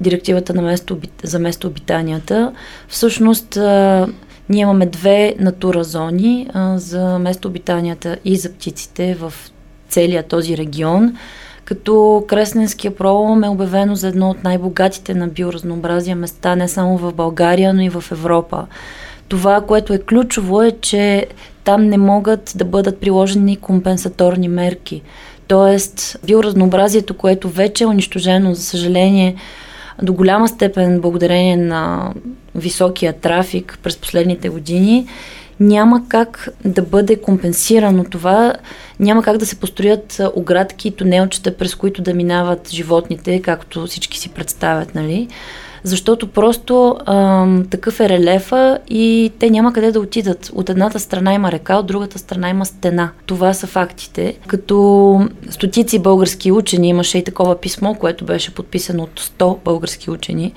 директивата 0.00 0.54
на 0.54 0.62
место, 0.62 0.98
за 1.22 1.38
местообитанията. 1.38 2.52
Всъщност, 2.88 3.58
ние 4.48 4.62
имаме 4.62 4.86
две 4.86 5.34
натура 5.38 5.84
зони 5.84 6.48
за 6.76 7.18
местообитанията 7.18 8.16
и 8.24 8.36
за 8.36 8.52
птиците 8.52 9.14
в 9.14 9.32
целия 9.88 10.22
този 10.22 10.56
регион, 10.56 11.16
като 11.64 12.24
Кресненския 12.28 12.96
пролом 12.96 13.44
е 13.44 13.48
обявено 13.48 13.94
за 13.94 14.08
едно 14.08 14.30
от 14.30 14.44
най-богатите 14.44 15.14
на 15.14 15.28
биоразнообразие 15.28 16.14
места 16.14 16.56
не 16.56 16.68
само 16.68 16.98
в 16.98 17.12
България, 17.12 17.74
но 17.74 17.82
и 17.82 17.88
в 17.88 18.04
Европа. 18.12 18.66
Това, 19.28 19.60
което 19.60 19.92
е 19.92 19.98
ключово 19.98 20.62
е, 20.62 20.70
че 20.80 21.26
там 21.64 21.88
не 21.88 21.98
могат 21.98 22.52
да 22.56 22.64
бъдат 22.64 23.00
приложени 23.00 23.56
компенсаторни 23.56 24.48
мерки. 24.48 25.02
Тоест, 25.46 26.18
биоразнообразието, 26.26 27.14
което 27.14 27.48
вече 27.48 27.84
е 27.84 27.86
унищожено, 27.86 28.54
за 28.54 28.62
съжаление, 28.62 29.34
до 30.02 30.12
голяма 30.12 30.48
степен 30.48 31.00
благодарение 31.00 31.56
на 31.56 32.12
високия 32.54 33.12
трафик 33.12 33.78
през 33.82 33.96
последните 33.96 34.48
години, 34.48 35.06
няма 35.60 36.08
как 36.08 36.48
да 36.64 36.82
бъде 36.82 37.20
компенсирано 37.20 38.04
това, 38.04 38.54
няма 39.00 39.22
как 39.22 39.36
да 39.36 39.46
се 39.46 39.56
построят 39.56 40.20
оградки 40.34 40.88
и 40.88 40.90
тунелчета, 40.90 41.56
през 41.56 41.74
които 41.74 42.02
да 42.02 42.14
минават 42.14 42.70
животните, 42.70 43.42
както 43.42 43.86
всички 43.86 44.18
си 44.18 44.28
представят, 44.28 44.94
нали? 44.94 45.28
Защото 45.84 46.26
просто 46.26 46.96
а, 47.06 47.46
такъв 47.70 48.00
е 48.00 48.08
релефа 48.08 48.78
и 48.88 49.32
те 49.38 49.50
няма 49.50 49.72
къде 49.72 49.92
да 49.92 50.00
отидат. 50.00 50.50
От 50.54 50.70
едната 50.70 51.00
страна 51.00 51.34
има 51.34 51.52
река, 51.52 51.76
от 51.76 51.86
другата 51.86 52.18
страна 52.18 52.48
има 52.48 52.66
стена. 52.66 53.10
Това 53.26 53.54
са 53.54 53.66
фактите. 53.66 54.38
Като 54.46 55.28
стотици 55.50 55.98
български 55.98 56.52
учени, 56.52 56.88
имаше 56.88 57.18
и 57.18 57.24
такова 57.24 57.60
писмо, 57.60 57.94
което 57.94 58.24
беше 58.24 58.54
подписано 58.54 59.02
от 59.02 59.20
100 59.20 59.58
български 59.64 60.10
учени, 60.10 60.52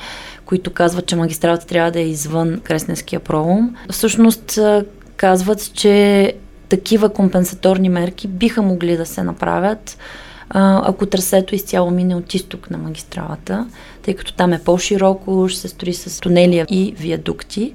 които 0.45 0.73
казват, 0.73 1.05
че 1.05 1.15
магистралата 1.15 1.67
трябва 1.67 1.91
да 1.91 1.99
е 1.99 2.07
извън 2.07 2.59
Кресненския 2.63 3.19
пролом. 3.19 3.75
Всъщност 3.89 4.59
казват, 5.17 5.73
че 5.73 6.33
такива 6.69 7.09
компенсаторни 7.09 7.89
мерки 7.89 8.27
биха 8.27 8.61
могли 8.61 8.97
да 8.97 9.05
се 9.05 9.23
направят 9.23 9.97
ако 10.49 11.05
трасето 11.05 11.55
изцяло 11.55 11.91
мине 11.91 12.15
от 12.15 12.33
изток 12.33 12.69
на 12.69 12.77
магистралата, 12.77 13.67
тъй 14.03 14.13
като 14.13 14.33
там 14.33 14.53
е 14.53 14.63
по-широко, 14.63 15.49
ще 15.49 15.59
се 15.59 15.67
строи 15.67 15.93
с 15.93 16.19
тунели 16.19 16.65
и 16.69 16.93
виадукти. 16.97 17.73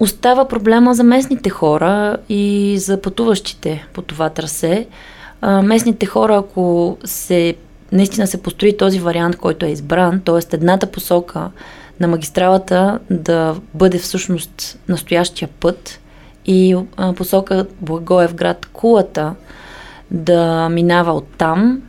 Остава 0.00 0.48
проблема 0.48 0.94
за 0.94 1.04
местните 1.04 1.50
хора 1.50 2.16
и 2.28 2.74
за 2.78 3.00
пътуващите 3.00 3.86
по 3.92 4.02
това 4.02 4.30
трасе. 4.30 4.86
Местните 5.62 6.06
хора, 6.06 6.36
ако 6.36 6.96
се 7.04 7.54
наистина 7.92 8.26
се 8.26 8.42
построи 8.42 8.76
този 8.76 8.98
вариант, 8.98 9.36
който 9.36 9.66
е 9.66 9.68
избран, 9.70 10.20
т.е. 10.20 10.56
едната 10.56 10.86
посока 10.86 11.50
на 12.00 12.08
магистралата 12.08 12.98
да 13.10 13.56
бъде 13.74 13.98
всъщност 13.98 14.78
настоящия 14.88 15.48
път 15.60 16.00
и 16.46 16.76
посока 17.16 17.66
Благоев 17.80 18.34
град 18.34 18.66
Кулата 18.72 19.34
да 20.10 20.68
минава 20.68 21.12
оттам, 21.12 21.82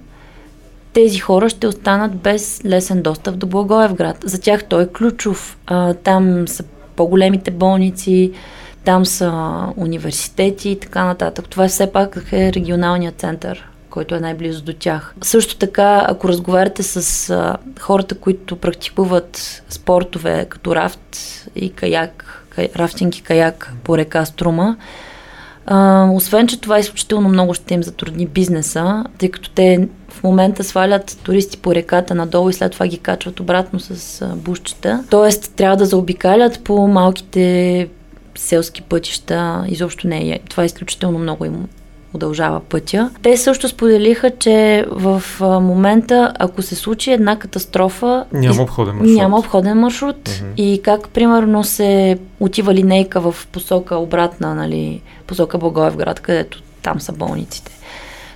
тези 0.96 1.20
хора 1.20 1.50
ще 1.50 1.68
останат 1.68 2.16
без 2.16 2.62
лесен 2.66 3.02
достъп 3.02 3.38
до 3.38 3.48
Благоевград. 3.48 4.18
За 4.24 4.42
тях 4.42 4.64
той 4.64 4.84
е 4.84 4.88
ключов. 4.88 5.58
А, 5.68 5.94
там 5.94 6.48
са 6.48 6.64
по-големите 6.96 7.52
болници, 7.52 8.32
там 8.86 9.06
са 9.06 9.58
университети 9.78 10.70
и 10.70 10.80
така 10.80 11.06
нататък. 11.06 11.50
Това 11.50 11.68
все 11.68 11.92
пак 11.92 12.32
е 12.32 12.54
регионалният 12.54 13.20
център, 13.20 13.70
който 13.90 14.16
е 14.16 14.20
най-близо 14.20 14.64
до 14.64 14.74
тях. 14.74 15.16
Също 15.22 15.56
така, 15.58 16.06
ако 16.08 16.28
разговаряте 16.28 16.84
с 16.84 17.30
а, 17.30 17.58
хората, 17.80 18.16
които 18.16 18.56
практикуват 18.56 19.64
спортове 19.70 20.46
като 20.50 20.76
рафт 20.76 21.18
и 21.56 21.70
каяк, 21.70 22.44
кай, 22.50 22.70
рафтинг 22.76 23.18
и 23.18 23.22
каяк 23.22 23.74
по 23.84 23.98
река 23.98 24.26
Струма, 24.26 24.78
а, 25.66 26.10
освен, 26.14 26.48
че 26.48 26.62
това 26.62 26.80
изключително 26.80 27.30
много 27.30 27.54
ще 27.54 27.74
им 27.74 27.84
затрудни 27.84 28.26
бизнеса, 28.26 29.04
тъй 29.18 29.32
като 29.32 29.50
те 29.50 29.88
в 30.10 30.24
момента 30.24 30.64
свалят 30.64 31.18
туристи 31.24 31.58
по 31.58 31.76
реката 31.76 32.16
надолу 32.16 32.50
и 32.50 32.54
след 32.54 32.72
това 32.72 32.88
ги 32.88 32.98
качват 32.98 33.40
обратно 33.40 33.80
с 33.80 34.26
бушчета. 34.36 35.04
Тоест, 35.10 35.54
трябва 35.56 35.78
да 35.78 35.86
заобикалят 35.86 36.64
по 36.64 36.88
малките 36.88 37.88
селски 38.36 38.82
пътища. 38.82 39.66
Изобщо 39.68 40.08
не 40.08 40.30
е. 40.30 40.40
Това 40.50 40.64
е 40.64 40.66
изключително 40.66 41.20
много 41.20 41.46
им 41.46 41.68
удължава 42.16 42.60
пътя. 42.60 43.10
Те 43.22 43.38
също 43.38 43.68
споделиха, 43.68 44.32
че 44.40 44.86
в 44.92 45.24
момента, 45.42 46.34
ако 46.40 46.62
се 46.62 46.76
случи 46.76 47.12
една 47.12 47.40
катастрофа... 47.40 48.26
Няма 48.34 48.64
обходен 48.64 48.96
маршрут. 48.96 49.18
Няма 49.18 49.38
обходен 49.40 49.78
маршрут. 49.78 50.30
Uh-huh. 50.30 50.56
И 50.58 50.82
как, 50.84 51.10
примерно, 51.10 51.64
се 51.64 52.18
отива 52.40 52.74
линейка 52.74 53.22
в 53.22 53.48
посока 53.52 53.96
обратна, 53.96 54.56
нали, 54.56 55.02
посока 55.28 55.58
Благоевград, 55.58 56.20
където 56.20 56.62
там 56.82 57.02
са 57.02 57.12
болниците. 57.12 57.72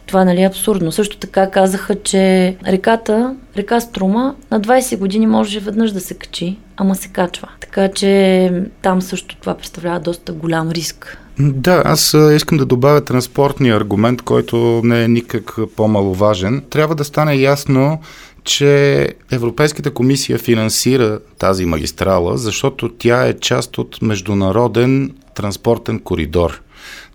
Това 0.05 0.25
нали, 0.25 0.41
е 0.41 0.48
абсурдно. 0.48 0.91
Също 0.91 1.17
така 1.17 1.50
казаха, 1.51 1.95
че 1.95 2.55
реката, 2.67 3.36
река 3.57 3.81
Струма, 3.81 4.36
на 4.51 4.62
20 4.62 4.98
години 4.98 5.27
може 5.27 5.59
веднъж 5.59 5.91
да 5.91 6.00
се 6.00 6.13
качи, 6.13 6.57
ама 6.77 6.95
се 6.95 7.09
качва. 7.09 7.50
Така 7.59 7.88
че 7.88 8.51
там 8.81 9.01
също 9.01 9.36
това 9.36 9.55
представлява 9.55 10.00
доста 10.00 10.33
голям 10.33 10.69
риск 10.71 11.17
да, 11.39 11.81
аз 11.86 12.15
искам 12.36 12.58
да 12.58 12.65
добавя 12.65 13.01
транспортния 13.01 13.75
аргумент, 13.77 14.22
който 14.22 14.81
не 14.84 15.03
е 15.03 15.08
никак 15.08 15.58
по-маловажен. 15.75 16.63
Трябва 16.69 16.96
да 16.96 17.03
стане 17.03 17.36
ясно, 17.36 18.01
че 18.43 19.10
Европейската 19.31 19.91
комисия 19.91 20.38
финансира 20.38 21.19
тази 21.38 21.65
магистрала, 21.65 22.38
защото 22.38 22.89
тя 22.89 23.27
е 23.27 23.39
част 23.39 23.77
от 23.77 24.01
международен 24.01 25.12
транспортен 25.36 26.00
коридор. 26.00 26.62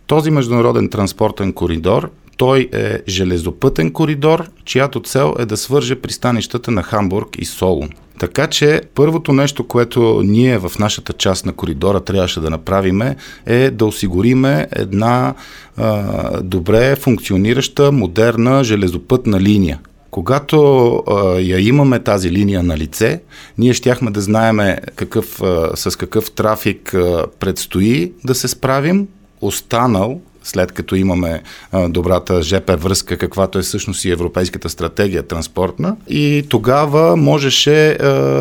Този 0.06 0.30
международен 0.30 0.88
транспортен 0.88 1.52
коридор 1.52 2.10
той 2.36 2.68
е 2.72 2.98
железопътен 3.08 3.90
коридор, 3.90 4.50
чиято 4.64 5.00
цел 5.00 5.34
е 5.38 5.44
да 5.44 5.56
свърже 5.56 5.94
пристанищата 5.94 6.70
на 6.70 6.82
Хамбург 6.82 7.28
и 7.38 7.44
Солун. 7.44 7.88
Така 8.18 8.46
че 8.46 8.82
първото 8.94 9.32
нещо, 9.32 9.68
което 9.68 10.22
ние 10.24 10.58
в 10.58 10.72
нашата 10.78 11.12
част 11.12 11.46
на 11.46 11.52
коридора 11.52 12.00
трябваше 12.00 12.40
да 12.40 12.50
направим 12.50 13.02
е 13.46 13.70
да 13.70 13.86
осигуриме 13.86 14.66
една 14.72 15.34
а, 15.76 16.42
добре 16.42 16.96
функционираща, 16.96 17.92
модерна 17.92 18.64
железопътна 18.64 19.40
линия. 19.40 19.80
Когато 20.10 20.88
а, 20.96 21.40
я 21.40 21.60
имаме 21.60 21.98
тази 22.00 22.30
линия 22.30 22.62
на 22.62 22.78
лице, 22.78 23.20
ние 23.58 23.72
щяхме 23.72 24.10
да 24.10 24.20
знаеме 24.20 24.78
какъв, 24.96 25.42
а, 25.42 25.70
с 25.76 25.96
какъв 25.96 26.30
трафик 26.30 26.94
а, 26.94 27.26
предстои 27.40 28.12
да 28.24 28.34
се 28.34 28.48
справим. 28.48 29.08
Останал 29.40 30.20
след 30.44 30.72
като 30.72 30.94
имаме 30.94 31.42
добрата 31.88 32.42
ЖП 32.42 32.76
връзка, 32.76 33.18
каквато 33.18 33.58
е 33.58 33.62
всъщност 33.62 34.04
и 34.04 34.10
европейската 34.10 34.68
стратегия 34.68 35.22
транспортна. 35.22 35.96
И 36.08 36.44
тогава 36.48 37.16
можеше, 37.16 37.98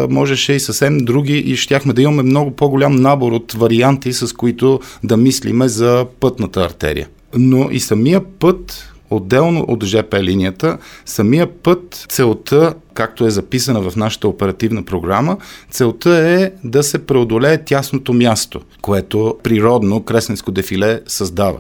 можеше 0.10 0.54
и 0.54 0.60
съвсем 0.60 0.98
други 0.98 1.38
и 1.38 1.56
щяхме 1.56 1.94
да 1.94 2.02
имаме 2.02 2.24
много 2.24 2.52
по-голям 2.52 2.96
набор 2.96 3.32
от 3.32 3.54
варианти, 3.54 4.14
с 4.14 4.34
които 4.34 4.80
да 5.04 5.18
мислиме 5.18 5.68
за 5.68 6.06
пътната 6.20 6.62
артерия. 6.62 7.08
Но 7.36 7.68
и 7.72 7.80
самия 7.80 8.22
път 8.40 8.90
Отделно 9.10 9.66
от 9.68 9.84
ЖП 9.84 10.24
линията, 10.24 10.78
самия 11.06 11.48
път, 11.54 12.06
целта, 12.10 12.74
както 12.94 13.26
е 13.26 13.30
записана 13.30 13.82
в 13.82 13.96
нашата 13.96 14.28
оперативна 14.28 14.84
програма, 14.84 15.38
целта 15.72 16.10
е 16.10 16.52
да 16.64 16.84
се 16.84 17.06
преодолее 17.06 17.64
тясното 17.64 18.14
място, 18.14 18.62
което 18.82 19.38
природно 19.44 20.04
Кресненско 20.04 20.52
дефиле 20.52 21.02
създава. 21.08 21.60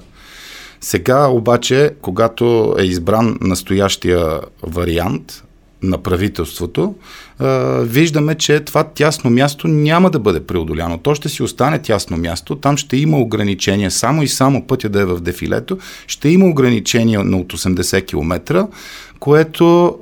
Сега 0.83 1.27
обаче, 1.27 1.91
когато 2.01 2.75
е 2.79 2.83
избран 2.83 3.37
настоящия 3.41 4.41
вариант 4.63 5.43
на 5.83 5.97
правителството, 5.97 6.95
виждаме, 7.79 8.35
че 8.35 8.59
това 8.59 8.83
тясно 8.83 9.29
място 9.29 9.67
няма 9.67 10.09
да 10.09 10.19
бъде 10.19 10.39
преодоляно. 10.39 10.97
То 10.97 11.15
ще 11.15 11.29
си 11.29 11.43
остане 11.43 11.79
тясно 11.79 12.17
място, 12.17 12.55
там 12.55 12.77
ще 12.77 12.97
има 12.97 13.17
ограничения, 13.17 13.91
само 13.91 14.23
и 14.23 14.27
само 14.27 14.67
пътя 14.67 14.89
да 14.89 15.01
е 15.01 15.05
в 15.05 15.19
дефилето, 15.19 15.77
ще 16.07 16.29
има 16.29 16.45
ограничения 16.45 17.23
на 17.23 17.37
от 17.37 17.53
80 17.53 18.05
км, 18.05 18.67
което 19.19 19.97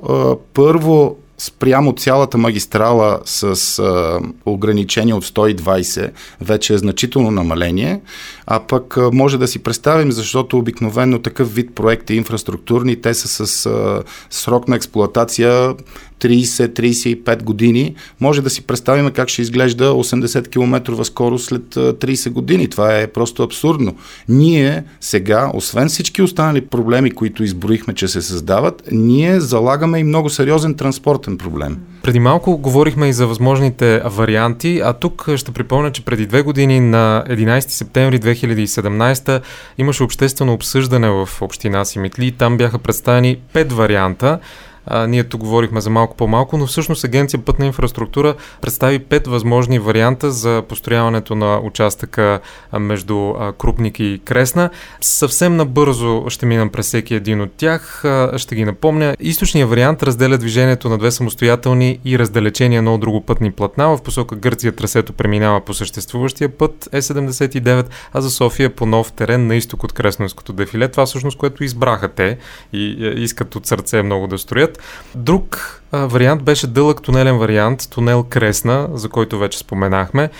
първо 0.54 1.16
спрямо 1.44 1.92
цялата 1.92 2.38
магистрала 2.38 3.20
с 3.24 3.78
а, 3.78 4.20
ограничение 4.46 5.14
от 5.14 5.24
120 5.24 6.10
вече 6.40 6.74
е 6.74 6.78
значително 6.78 7.30
намаление, 7.30 8.00
а 8.46 8.60
пък 8.60 8.96
а, 8.96 9.10
може 9.12 9.38
да 9.38 9.48
си 9.48 9.58
представим, 9.58 10.12
защото 10.12 10.58
обикновено 10.58 11.18
такъв 11.18 11.54
вид 11.54 11.74
проекти 11.74 12.14
инфраструктурни, 12.14 13.00
те 13.00 13.14
са 13.14 13.46
с 13.46 13.66
а, 13.66 14.02
срок 14.30 14.68
на 14.68 14.76
експлуатация 14.76 15.74
30-35 16.22 17.42
години, 17.42 17.94
може 18.20 18.42
да 18.42 18.50
си 18.50 18.62
представим 18.62 19.10
как 19.10 19.28
ще 19.28 19.42
изглежда 19.42 19.84
80 19.84 20.48
км 20.48 21.04
скорост 21.04 21.44
след 21.44 21.62
30 21.62 22.30
години. 22.30 22.68
Това 22.68 22.98
е 22.98 23.06
просто 23.06 23.42
абсурдно. 23.42 23.96
Ние 24.28 24.84
сега, 25.00 25.50
освен 25.54 25.88
всички 25.88 26.22
останали 26.22 26.60
проблеми, 26.60 27.10
които 27.10 27.44
изброихме, 27.44 27.94
че 27.94 28.08
се 28.08 28.22
създават, 28.22 28.82
ние 28.92 29.40
залагаме 29.40 29.98
и 29.98 30.04
много 30.04 30.30
сериозен 30.30 30.74
транспортен 30.74 31.38
проблем. 31.38 31.78
Преди 32.02 32.20
малко 32.20 32.58
говорихме 32.58 33.08
и 33.08 33.12
за 33.12 33.26
възможните 33.26 34.02
варианти, 34.04 34.80
а 34.84 34.92
тук 34.92 35.28
ще 35.36 35.52
припомня, 35.52 35.92
че 35.92 36.04
преди 36.04 36.26
две 36.26 36.42
години 36.42 36.80
на 36.80 37.24
11 37.28 37.68
септември 37.68 38.20
2017 38.20 39.40
имаше 39.78 40.02
обществено 40.02 40.52
обсъждане 40.52 41.08
в 41.08 41.28
община 41.40 41.84
Симитли 41.84 42.26
и 42.26 42.32
там 42.32 42.56
бяха 42.56 42.78
представени 42.78 43.36
пет 43.52 43.72
варианта. 43.72 44.38
А, 44.86 45.06
ние 45.06 45.24
тук 45.24 45.40
говорихме 45.40 45.80
за 45.80 45.90
малко 45.90 46.16
по-малко, 46.16 46.56
но 46.56 46.66
всъщност 46.66 47.04
Агенция 47.04 47.40
Пътна 47.40 47.66
инфраструктура 47.66 48.34
представи 48.60 48.98
пет 48.98 49.26
възможни 49.26 49.78
варианта 49.78 50.30
за 50.30 50.62
построяването 50.68 51.34
на 51.34 51.60
участъка 51.64 52.40
между 52.78 53.34
Крупник 53.58 54.00
и 54.00 54.20
Кресна. 54.24 54.70
Съвсем 55.00 55.56
набързо 55.56 56.24
ще 56.28 56.46
минам 56.46 56.68
през 56.68 56.86
всеки 56.86 57.14
един 57.14 57.40
от 57.40 57.52
тях. 57.52 58.04
Ще 58.36 58.54
ги 58.54 58.64
напомня. 58.64 59.16
Източният 59.20 59.70
вариант 59.70 60.02
разделя 60.02 60.38
движението 60.38 60.88
на 60.88 60.98
две 60.98 61.10
самостоятелни 61.10 62.00
и 62.04 62.18
разделечени 62.18 62.76
едно 62.76 62.94
от 62.94 63.00
друго 63.00 63.20
пътни 63.20 63.52
платна. 63.52 63.96
В 63.96 64.02
посока 64.02 64.36
Гърция 64.36 64.72
трасето 64.72 65.12
преминава 65.12 65.60
по 65.60 65.74
съществуващия 65.74 66.48
път 66.48 66.88
Е79, 66.92 67.86
а 68.12 68.20
за 68.20 68.30
София 68.30 68.76
по 68.76 68.86
нов 68.86 69.12
терен 69.12 69.46
на 69.46 69.56
изток 69.56 69.84
от 69.84 69.92
Кресновското 69.92 70.52
дефиле. 70.52 70.88
Това 70.88 71.06
всъщност, 71.06 71.38
което 71.38 71.64
избраха 71.64 72.08
те 72.08 72.38
и 72.72 73.12
искат 73.16 73.56
от 73.56 73.66
сърце 73.66 74.02
много 74.02 74.26
да 74.26 74.38
строят 74.38 74.71
път. 74.72 74.82
Друг 75.14 75.81
вариант 75.92 76.42
беше 76.42 76.66
дълъг 76.66 77.02
тунелен 77.02 77.38
вариант, 77.38 77.88
тунел 77.90 78.22
Кресна, 78.22 78.88
за 78.94 79.08
който 79.08 79.38
вече 79.38 79.58
споменахме, 79.58 80.30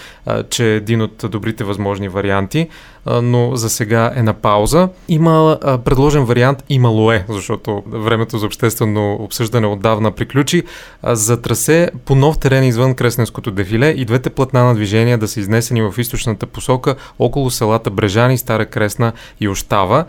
че 0.51 0.73
е 0.73 0.77
един 0.77 1.03
от 1.03 1.25
добрите 1.29 1.65
възможни 1.65 2.09
варианти, 2.09 2.69
но 3.23 3.57
за 3.57 3.71
сега 3.71 4.13
е 4.15 4.23
на 4.23 4.33
пауза. 4.33 4.89
Има 5.09 5.59
предложен 5.85 6.25
вариант 6.25 6.65
имало 6.69 7.13
е, 7.13 7.25
защото 7.29 7.83
времето 7.87 8.39
за 8.39 8.47
обществено 8.47 9.15
обсъждане 9.21 9.67
отдавна 9.67 10.11
приключи, 10.11 10.63
за 11.05 11.43
трасе 11.43 11.91
по 12.05 12.15
нов 12.15 12.39
терен 12.39 12.65
извън 12.65 12.95
Кресненското 12.95 13.51
дефиле 13.51 13.89
и 13.89 14.05
двете 14.05 14.31
платна 14.31 14.65
на 14.65 14.75
движение 14.75 15.17
да 15.17 15.29
са 15.29 15.41
изнесени 15.41 15.83
в 15.83 15.95
източната 15.99 16.47
посока 16.47 16.95
около 17.19 17.51
селата 17.51 17.91
Брежани, 17.91 18.39
Стара 18.39 18.67
Кресна 18.67 19.13
и 19.41 19.49
Ощава. 19.49 20.05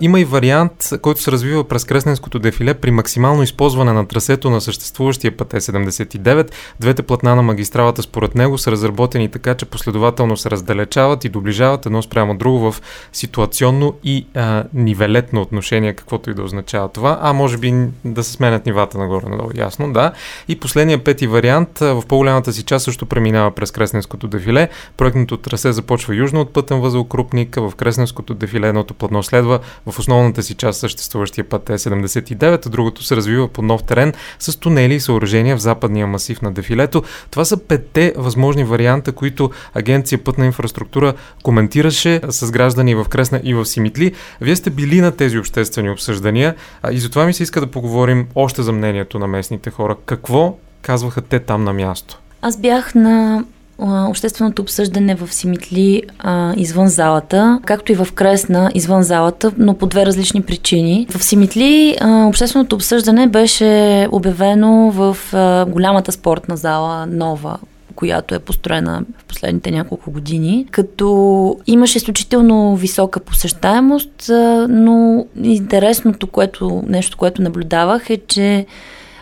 Има 0.00 0.20
и 0.20 0.24
вариант, 0.24 0.88
който 1.02 1.20
се 1.20 1.32
развива 1.32 1.64
през 1.64 1.84
Кресненското 1.84 2.38
дефиле 2.38 2.74
при 2.74 2.90
максимално 2.90 3.42
използване 3.42 3.92
на 3.92 4.08
трасето 4.08 4.50
на 4.50 4.60
съществуващия 4.80 5.36
път 5.36 5.52
Е79. 5.52 6.50
Двете 6.80 7.02
платна 7.02 7.36
на 7.36 7.42
магистралата 7.42 8.02
според 8.02 8.34
него 8.34 8.58
са 8.58 8.70
разработени 8.70 9.28
така, 9.28 9.54
че 9.54 9.66
последователно 9.66 10.36
се 10.36 10.50
разделечават 10.50 11.24
и 11.24 11.28
доближават 11.28 11.86
едно 11.86 12.02
спрямо 12.02 12.36
друго 12.36 12.72
в 12.72 12.82
ситуационно 13.12 13.94
и 14.04 14.26
а, 14.34 14.64
нивелетно 14.74 15.40
отношение, 15.40 15.94
каквото 15.94 16.30
и 16.30 16.34
да 16.34 16.42
означава 16.42 16.88
това, 16.88 17.18
а 17.22 17.32
може 17.32 17.58
би 17.58 17.74
да 18.04 18.24
се 18.24 18.32
сменят 18.32 18.66
нивата 18.66 18.98
нагоре-надолу, 18.98 19.50
ясно, 19.54 19.92
да. 19.92 20.12
И 20.48 20.60
последния 20.60 21.04
пети 21.04 21.26
вариант 21.26 21.78
в 21.78 22.02
по-голямата 22.08 22.52
си 22.52 22.62
част 22.62 22.84
също 22.84 23.06
преминава 23.06 23.50
през 23.50 23.70
Кресненското 23.70 24.28
дефиле. 24.28 24.68
Проектното 24.96 25.36
трасе 25.36 25.72
започва 25.72 26.14
южно 26.14 26.40
от 26.40 26.52
пътен 26.52 26.80
възел 26.80 27.04
Крупник, 27.04 27.56
в 27.56 27.72
Кресненското 27.76 28.34
дефиле 28.34 28.68
едното 28.68 28.94
платно 28.94 29.22
следва 29.22 29.58
в 29.86 29.98
основната 29.98 30.42
си 30.42 30.54
част 30.54 30.80
съществуващия 30.80 31.44
път 31.44 31.70
е 31.70 31.78
79, 31.78 32.66
а 32.66 32.70
другото 32.70 33.04
се 33.04 33.16
развива 33.16 33.48
по 33.48 33.62
нов 33.62 33.82
терен 33.82 34.14
с 34.38 34.60
тунели 34.70 34.94
и 34.94 35.00
съоръжения 35.00 35.56
в 35.56 35.60
западния 35.60 36.06
масив 36.06 36.42
на 36.42 36.52
дефилето. 36.52 37.02
Това 37.30 37.44
са 37.44 37.56
петте 37.56 38.14
възможни 38.16 38.64
варианта, 38.64 39.12
които 39.12 39.50
Агенция 39.74 40.24
Пътна 40.24 40.46
инфраструктура 40.46 41.14
коментираше 41.42 42.20
с 42.28 42.50
граждани 42.50 42.94
в 42.94 43.04
Кресна 43.04 43.40
и 43.44 43.54
в 43.54 43.66
Симитли. 43.66 44.12
Вие 44.40 44.56
сте 44.56 44.70
били 44.70 45.00
на 45.00 45.12
тези 45.12 45.38
обществени 45.38 45.90
обсъждания 45.90 46.54
и 46.92 46.98
затова 46.98 47.26
ми 47.26 47.34
се 47.34 47.42
иска 47.42 47.60
да 47.60 47.66
поговорим 47.66 48.26
още 48.34 48.62
за 48.62 48.72
мнението 48.72 49.18
на 49.18 49.26
местните 49.26 49.70
хора. 49.70 49.96
Какво 50.06 50.56
казваха 50.82 51.22
те 51.22 51.38
там 51.38 51.64
на 51.64 51.72
място? 51.72 52.20
Аз 52.42 52.56
бях 52.60 52.94
на 52.94 53.44
общественото 53.80 54.62
обсъждане 54.62 55.14
в 55.14 55.34
Симитли 55.34 56.02
а, 56.18 56.54
извън 56.56 56.88
залата, 56.88 57.60
както 57.64 57.92
и 57.92 57.94
в 57.94 58.08
Кресна 58.14 58.70
извън 58.74 59.02
залата, 59.02 59.52
но 59.58 59.74
по 59.74 59.86
две 59.86 60.06
различни 60.06 60.42
причини. 60.42 61.06
В 61.10 61.24
Симитли 61.24 61.96
а, 62.00 62.26
общественото 62.26 62.76
обсъждане 62.76 63.26
беше 63.26 64.08
обявено 64.12 64.90
в 64.90 65.16
а, 65.32 65.64
голямата 65.64 66.12
спортна 66.12 66.56
зала, 66.56 67.06
нова, 67.06 67.58
която 67.94 68.34
е 68.34 68.38
построена 68.38 69.02
в 69.18 69.24
последните 69.24 69.70
няколко 69.70 70.10
години, 70.10 70.66
като 70.70 71.56
имаше 71.66 71.98
изключително 71.98 72.76
висока 72.76 73.20
посещаемост, 73.20 74.30
но 74.68 75.26
интересното, 75.42 76.26
което, 76.26 76.82
нещо, 76.86 77.16
което 77.16 77.42
наблюдавах 77.42 78.10
е, 78.10 78.16
че 78.28 78.66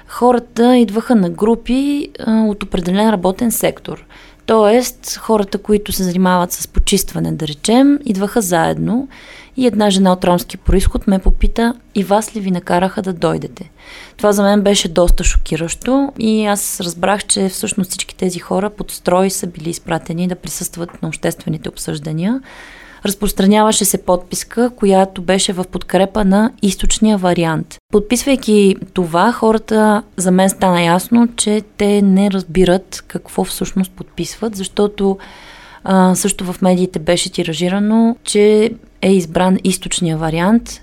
хората 0.09 0.77
идваха 0.77 1.14
на 1.14 1.31
групи 1.31 2.09
от 2.27 2.62
определен 2.62 3.11
работен 3.11 3.51
сектор. 3.51 4.05
Тоест, 4.49 5.17
хората, 5.17 5.59
които 5.59 5.93
се 5.93 6.03
занимават 6.03 6.53
с 6.53 6.69
почистване, 6.69 7.33
да 7.33 7.49
речем, 7.49 7.99
идваха 8.05 8.41
заедно 8.41 9.09
и 9.57 9.67
една 9.67 9.91
жена 9.91 10.13
от 10.13 10.25
ромски 10.25 10.57
происход 10.57 11.07
ме 11.07 11.19
попита 11.19 11.75
и 11.95 12.05
вас 12.05 12.37
ли 12.37 12.41
ви 12.41 12.51
накараха 12.51 13.03
да 13.03 13.13
дойдете. 13.13 13.71
Това 14.17 14.33
за 14.33 14.43
мен 14.43 14.63
беше 14.63 14.89
доста 14.89 15.25
шокиращо 15.25 16.13
и 16.19 16.47
аз 16.47 16.81
разбрах, 16.81 17.27
че 17.27 17.49
всъщност 17.49 17.91
всички 17.91 18.17
тези 18.17 18.39
хора 18.39 18.71
под 18.71 18.91
строй 18.91 19.31
са 19.31 19.47
били 19.47 19.71
изпратени 19.71 20.29
да 20.29 20.35
присъстват 20.35 21.03
на 21.03 21.09
обществените 21.09 21.69
обсъждания 21.69 22.41
разпространяваше 23.05 23.85
се 23.85 24.03
подписка, 24.03 24.71
която 24.77 25.23
беше 25.23 25.53
в 25.53 25.65
подкрепа 25.65 26.25
на 26.25 26.53
източния 26.63 27.19
вариант. 27.19 27.77
Подписвайки 27.93 28.77
това, 28.93 29.33
хората 29.33 30.03
за 30.17 30.31
мен 30.31 30.51
стана 30.51 30.83
ясно, 30.83 31.29
че 31.37 31.63
те 31.77 32.03
не 32.03 32.31
разбират 32.31 33.05
какво 33.09 33.45
всъщност 33.45 33.93
подписват, 33.93 34.57
защото 34.57 35.19
а, 35.85 36.15
също 36.15 36.53
в 36.53 36.63
медиите 36.63 36.99
беше 36.99 37.33
тиражирано, 37.33 38.17
че 38.25 38.71
е 39.03 39.13
избран 39.13 39.59
източния 39.65 40.17
вариант, 40.17 40.81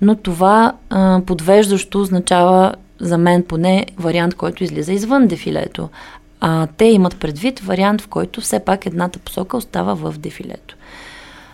но 0.00 0.14
това 0.14 0.72
а, 0.90 1.20
подвеждащо 1.26 2.00
означава 2.00 2.74
за 3.00 3.18
мен 3.18 3.42
поне 3.42 3.86
вариант, 3.98 4.34
който 4.34 4.64
излиза 4.64 4.92
извън 4.92 5.26
дефилето. 5.26 5.88
А 6.40 6.66
те 6.66 6.84
имат 6.84 7.16
предвид 7.20 7.60
вариант, 7.60 8.00
в 8.00 8.08
който 8.08 8.40
все 8.40 8.58
пак 8.58 8.86
едната 8.86 9.18
посока 9.18 9.56
остава 9.56 9.94
в 9.94 10.18
дефилето. 10.18 10.75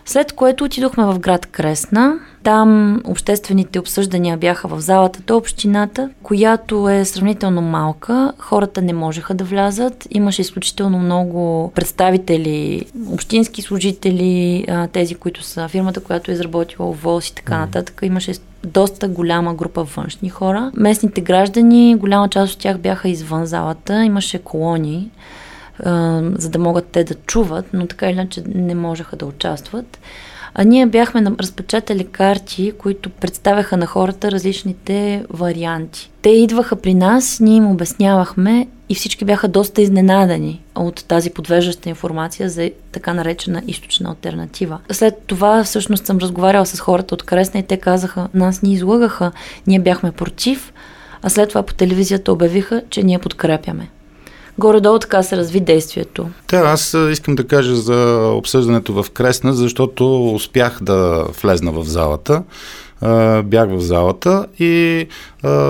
След 0.05 0.33
което 0.33 0.63
отидохме 0.63 1.05
в 1.05 1.19
град 1.19 1.45
Кресна. 1.45 2.19
Там 2.43 3.01
обществените 3.05 3.79
обсъждания 3.79 4.37
бяха 4.37 4.67
в 4.67 4.81
залата 4.81 5.19
до 5.27 5.37
общината, 5.37 6.09
която 6.23 6.89
е 6.89 7.05
сравнително 7.05 7.61
малка. 7.61 8.33
Хората 8.37 8.81
не 8.81 8.93
можеха 8.93 9.33
да 9.33 9.43
влязат. 9.43 10.07
Имаше 10.11 10.41
изключително 10.41 10.99
много 10.99 11.71
представители, 11.75 12.85
общински 13.11 13.61
служители, 13.61 14.65
тези, 14.91 15.15
които 15.15 15.43
са 15.43 15.67
фирмата, 15.67 15.99
която 15.99 16.31
е 16.31 16.33
изработила 16.33 16.89
ОВОС 16.89 17.27
и 17.27 17.35
така 17.35 17.57
нататък. 17.57 17.99
Имаше 18.03 18.33
доста 18.63 19.07
голяма 19.07 19.53
група 19.53 19.83
външни 19.83 20.29
хора. 20.29 20.71
Местните 20.75 21.21
граждани, 21.21 21.95
голяма 21.95 22.29
част 22.29 22.53
от 22.53 22.59
тях 22.59 22.79
бяха 22.79 23.09
извън 23.09 23.45
залата. 23.45 24.03
Имаше 24.03 24.39
колони 24.39 25.09
за 26.37 26.49
да 26.49 26.59
могат 26.59 26.85
те 26.85 27.03
да 27.03 27.13
чуват, 27.13 27.65
но 27.73 27.87
така 27.87 28.05
или 28.05 28.13
иначе 28.13 28.43
не 28.47 28.75
можеха 28.75 29.15
да 29.15 29.25
участват. 29.25 29.99
А 30.55 30.63
ние 30.63 30.85
бяхме 30.85 31.31
разпечатали 31.39 32.07
карти, 32.07 32.73
които 32.77 33.09
представяха 33.09 33.77
на 33.77 33.85
хората 33.85 34.31
различните 34.31 35.25
варианти. 35.29 36.11
Те 36.21 36.29
идваха 36.29 36.75
при 36.75 36.93
нас, 36.93 37.39
ние 37.39 37.55
им 37.55 37.71
обяснявахме 37.71 38.67
и 38.89 38.95
всички 38.95 39.25
бяха 39.25 39.47
доста 39.47 39.81
изненадани 39.81 40.61
от 40.75 41.05
тази 41.07 41.29
подвеждаща 41.29 41.89
информация 41.89 42.49
за 42.49 42.71
така 42.91 43.13
наречена 43.13 43.61
източна 43.67 44.09
альтернатива. 44.09 44.79
След 44.91 45.23
това 45.27 45.63
всъщност 45.63 46.05
съм 46.05 46.17
разговаряла 46.17 46.65
с 46.65 46.79
хората 46.79 47.15
от 47.15 47.23
Кресна 47.23 47.59
и 47.59 47.63
те 47.63 47.77
казаха, 47.77 48.27
нас 48.33 48.61
ни 48.61 48.73
излъгаха, 48.73 49.31
ние 49.67 49.79
бяхме 49.79 50.11
против, 50.11 50.73
а 51.21 51.29
след 51.29 51.49
това 51.49 51.63
по 51.63 51.73
телевизията 51.73 52.33
обявиха, 52.33 52.81
че 52.89 53.03
ние 53.03 53.19
подкрепяме. 53.19 53.89
Горе-долу 54.57 54.99
така 54.99 55.23
се 55.23 55.37
разви 55.37 55.59
действието. 55.59 56.29
Да, 56.49 56.57
аз 56.57 56.97
искам 57.11 57.35
да 57.35 57.47
кажа 57.47 57.75
за 57.75 58.29
обсъждането 58.35 59.03
в 59.03 59.11
Кресна, 59.11 59.53
защото 59.53 60.33
успях 60.33 60.77
да 60.81 61.25
влезна 61.43 61.71
в 61.71 61.83
залата. 61.83 62.43
бях 63.43 63.69
в 63.69 63.79
залата 63.79 64.45
и 64.59 65.07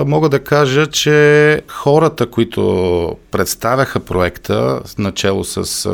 мога 0.06 0.28
да 0.28 0.38
кажа, 0.38 0.86
че 0.86 1.60
хората, 1.68 2.26
които 2.26 3.16
представяха 3.30 4.00
проекта, 4.00 4.80
начало 4.98 5.44
с 5.44 5.88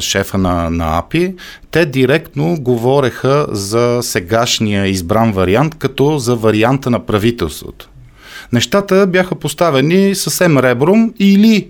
шефа 0.00 0.38
на, 0.38 0.70
на 0.70 0.98
АПИ, 0.98 1.34
те 1.70 1.86
директно 1.86 2.56
говореха 2.60 3.46
за 3.50 3.98
сегашния 4.02 4.86
избран 4.86 5.32
вариант 5.32 5.74
като 5.74 6.18
за 6.18 6.36
варианта 6.36 6.90
на 6.90 7.06
правителството. 7.06 7.88
Нещата 8.52 9.06
бяха 9.06 9.34
поставени 9.34 10.14
съвсем 10.14 10.58
ребром 10.58 11.14
или 11.18 11.68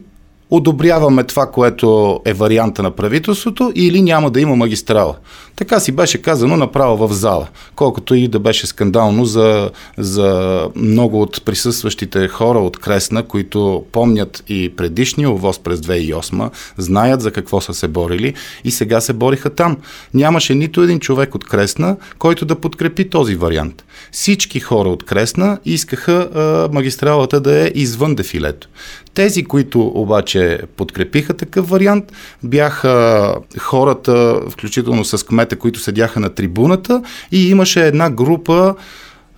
одобряваме 0.51 1.25
това, 1.25 1.47
което 1.51 2.21
е 2.25 2.33
варианта 2.33 2.83
на 2.83 2.91
правителството 2.91 3.73
или 3.75 4.03
няма 4.03 4.31
да 4.31 4.41
има 4.41 4.57
магистрала. 4.57 5.17
Така 5.57 5.81
си 5.81 5.93
беше 5.93 6.23
казано 6.23 6.57
направо 6.57 7.09
в 7.09 7.13
зала, 7.13 7.49
колкото 7.77 8.15
и 8.15 8.29
да 8.29 8.39
беше 8.39 8.67
скандално 8.67 9.25
за, 9.25 9.71
за 9.99 10.61
много 10.77 11.23
от 11.23 11.45
присъстващите 11.45 12.29
хора 12.29 12.59
от 12.59 12.79
Кресна, 12.79 13.23
които 13.23 13.85
помнят 13.93 14.45
и 14.49 14.73
предишния 14.77 15.31
овоз 15.31 15.59
през 15.59 15.81
2008, 15.81 16.51
знаят 16.79 17.21
за 17.21 17.31
какво 17.31 17.61
са 17.61 17.75
се 17.75 17.89
борили 17.89 18.35
и 18.65 18.71
сега 18.71 19.01
се 19.01 19.13
бориха 19.13 19.51
там. 19.51 19.77
Нямаше 20.15 20.55
нито 20.55 20.83
един 20.83 21.01
човек 21.01 21.35
от 21.35 21.45
Кресна, 21.45 21.97
който 22.19 22.45
да 22.45 22.61
подкрепи 22.61 23.11
този 23.11 23.35
вариант. 23.35 23.84
Всички 24.13 24.61
хора 24.61 24.89
от 24.89 25.05
Кресна 25.05 25.59
искаха 25.65 26.13
а, 26.35 26.69
магистралата 26.75 27.41
да 27.41 27.67
е 27.67 27.71
извън 27.75 28.15
дефилето. 28.15 28.69
Тези, 29.15 29.45
които 29.45 29.81
обаче 29.95 30.61
подкрепиха 30.77 31.35
такъв 31.35 31.69
вариант, 31.69 32.13
бяха 32.43 33.35
хората, 33.59 34.41
включително 34.51 35.05
с 35.05 35.27
кмета, 35.27 35.57
които 35.57 35.81
седяха 35.81 36.21
на 36.21 36.31
трибуната 36.31 37.03
и 37.33 37.51
имаше 37.51 37.87
една 37.87 38.11
група 38.11 38.75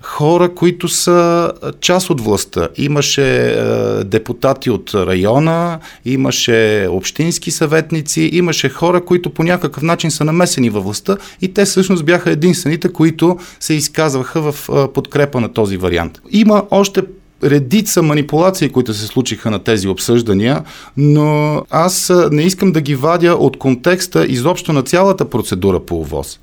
хора, 0.07 0.55
които 0.55 0.89
са 0.89 1.53
част 1.81 2.11
от 2.11 2.21
властта. 2.21 2.69
Имаше 2.77 3.49
е, 3.49 3.55
депутати 4.05 4.71
от 4.71 4.95
района, 4.95 5.79
имаше 6.05 6.89
общински 6.91 7.51
съветници, 7.51 8.31
имаше 8.33 8.69
хора, 8.69 9.05
които 9.05 9.31
по 9.31 9.43
някакъв 9.43 9.83
начин 9.83 10.11
са 10.11 10.25
намесени 10.25 10.71
във 10.71 10.85
властта 10.85 11.17
и 11.43 11.55
те 11.55 11.65
всъщност 11.65 12.05
бяха 12.05 12.31
единствените, 12.31 12.93
които 12.93 13.39
се 13.61 13.75
изказваха 13.75 14.53
в 14.53 14.69
е, 14.69 14.93
подкрепа 14.93 15.41
на 15.41 15.53
този 15.53 15.77
вариант. 15.77 16.21
Има 16.31 16.63
още 16.71 17.03
редица 17.45 18.03
манипулации, 18.03 18.69
които 18.69 18.95
се 18.95 19.07
случиха 19.07 19.51
на 19.51 19.59
тези 19.59 19.89
обсъждания, 19.89 20.63
но 20.97 21.63
аз 21.71 22.13
не 22.31 22.43
искам 22.43 22.73
да 22.73 22.81
ги 22.81 22.95
вадя 22.95 23.35
от 23.35 23.59
контекста 23.59 24.27
изобщо 24.27 24.73
на 24.73 24.83
цялата 24.83 25.31
процедура 25.31 25.81
по 25.81 26.01
ОВОз. 26.01 26.39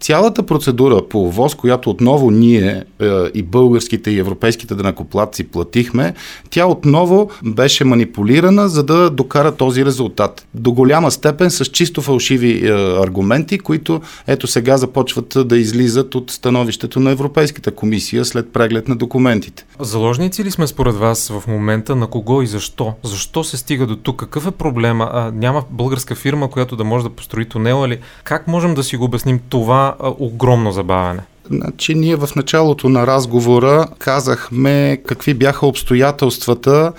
Цялата 0.00 0.42
процедура 0.42 1.08
по 1.08 1.30
ВОЗ, 1.30 1.54
която 1.54 1.90
отново 1.90 2.30
ние 2.30 2.84
е, 3.00 3.06
и 3.34 3.42
българските 3.42 4.10
и 4.10 4.18
европейските 4.18 4.74
данакоплатци 4.74 5.44
платихме, 5.44 6.14
тя 6.50 6.66
отново 6.66 7.30
беше 7.44 7.84
манипулирана, 7.84 8.68
за 8.68 8.82
да 8.82 9.10
докара 9.10 9.52
този 9.52 9.84
резултат. 9.84 10.46
До 10.54 10.72
голяма 10.72 11.10
степен 11.10 11.50
с 11.50 11.64
чисто 11.64 12.02
фалшиви 12.02 12.66
е, 12.66 12.70
аргументи, 13.02 13.58
които 13.58 14.00
ето 14.26 14.46
сега 14.46 14.76
започват 14.76 15.36
да 15.44 15.58
излизат 15.58 16.14
от 16.14 16.30
становището 16.30 17.00
на 17.00 17.10
Европейската 17.10 17.70
комисия 17.70 18.24
след 18.24 18.52
преглед 18.52 18.88
на 18.88 18.96
документите. 18.96 19.66
Заложници 19.80 20.44
ли 20.44 20.50
сме 20.50 20.66
според 20.66 20.94
вас 20.94 21.28
в 21.28 21.46
момента 21.46 21.96
на 21.96 22.06
кого 22.06 22.42
и 22.42 22.46
защо? 22.46 22.94
Защо 23.02 23.44
се 23.44 23.56
стига 23.56 23.86
до 23.86 23.96
тук? 23.96 24.16
Какъв 24.16 24.46
е 24.46 24.50
проблема? 24.50 25.10
А, 25.12 25.32
няма 25.34 25.64
българска 25.70 26.14
фирма, 26.14 26.50
която 26.50 26.76
да 26.76 26.84
може 26.84 27.04
да 27.04 27.10
построи 27.10 27.44
тунела 27.44 27.88
ли? 27.88 27.98
Как 28.24 28.48
можем 28.48 28.74
да 28.74 28.82
си 28.82 28.96
го 28.96 29.04
обясним 29.04 29.40
това 29.48 29.95
огромно 30.00 30.72
забавяне? 30.72 31.20
Значи 31.50 31.94
ние 31.94 32.16
в 32.16 32.28
началото 32.36 32.88
на 32.88 33.06
разговора 33.06 33.86
казахме 33.98 34.98
какви 35.06 35.34
бяха 35.34 35.66
обстоятелствата, 35.66 36.92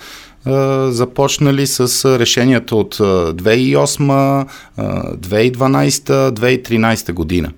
започнали 0.88 1.66
с 1.66 2.18
решенията 2.18 2.76
от 2.76 2.96
2008, 2.96 4.46
2012, 4.78 6.30
2013 6.30 7.12
година 7.12 7.50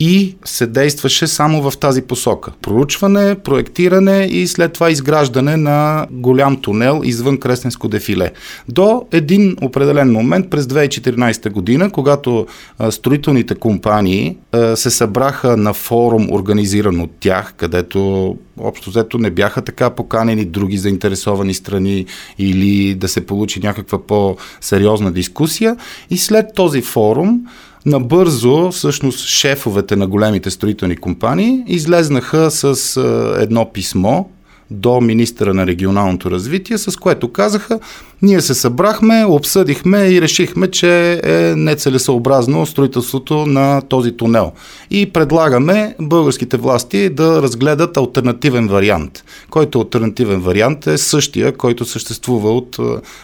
и 0.00 0.36
се 0.44 0.66
действаше 0.66 1.26
само 1.26 1.70
в 1.70 1.78
тази 1.78 2.02
посока. 2.02 2.52
Проучване, 2.62 3.34
проектиране 3.34 4.28
и 4.30 4.46
след 4.46 4.72
това 4.72 4.90
изграждане 4.90 5.56
на 5.56 6.06
голям 6.10 6.56
тунел 6.56 7.00
извън 7.04 7.38
Кресненско 7.38 7.88
дефиле. 7.88 8.32
До 8.68 9.06
един 9.12 9.56
определен 9.62 10.12
момент 10.12 10.50
през 10.50 10.64
2014 10.64 11.50
година, 11.50 11.90
когато 11.90 12.46
строителните 12.90 13.54
компании 13.54 14.36
се 14.74 14.90
събраха 14.90 15.56
на 15.56 15.72
форум, 15.72 16.32
организиран 16.32 17.00
от 17.00 17.10
тях, 17.20 17.54
където 17.56 18.36
общо 18.60 18.90
взето 18.90 19.18
не 19.18 19.30
бяха 19.30 19.62
така 19.62 19.90
поканени 19.90 20.44
други 20.44 20.78
заинтересовани 20.78 21.54
страни 21.54 22.06
или 22.38 22.94
да 22.94 23.08
се 23.08 23.26
получи 23.26 23.60
някаква 23.60 24.06
по-сериозна 24.06 25.12
дискусия. 25.12 25.76
И 26.10 26.18
след 26.18 26.46
този 26.54 26.82
форум 26.82 27.40
Набързо, 27.86 28.70
всъщност, 28.72 29.26
шефовете 29.26 29.96
на 29.96 30.06
големите 30.06 30.50
строителни 30.50 30.96
компании 30.96 31.64
излезнаха 31.66 32.50
с 32.50 32.96
едно 33.40 33.72
писмо 33.72 34.24
до 34.70 35.00
министра 35.00 35.54
на 35.54 35.66
регионалното 35.66 36.30
развитие, 36.30 36.78
с 36.78 36.96
което 36.96 37.32
казаха, 37.32 37.80
ние 38.22 38.40
се 38.40 38.54
събрахме, 38.54 39.24
обсъдихме 39.24 40.08
и 40.08 40.22
решихме, 40.22 40.70
че 40.70 41.20
е 41.24 41.54
нецелесъобразно 41.56 42.66
строителството 42.66 43.46
на 43.46 43.82
този 43.88 44.12
тунел. 44.12 44.52
И 44.90 45.10
предлагаме 45.12 45.94
българските 46.00 46.56
власти 46.56 47.08
да 47.08 47.42
разгледат 47.42 47.96
альтернативен 47.96 48.68
вариант, 48.68 49.24
който 49.50 49.78
альтернативен 49.78 50.40
вариант 50.40 50.86
е 50.86 50.98
същия, 50.98 51.52
който 51.52 51.84
съществува 51.84 52.50
от 52.50 52.78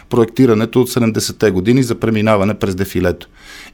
проектирането 0.09 0.81
от 0.81 0.89
70-те 0.89 1.51
години 1.51 1.83
за 1.83 1.95
преминаване 1.95 2.53
през 2.53 2.75
дефилето. 2.75 3.27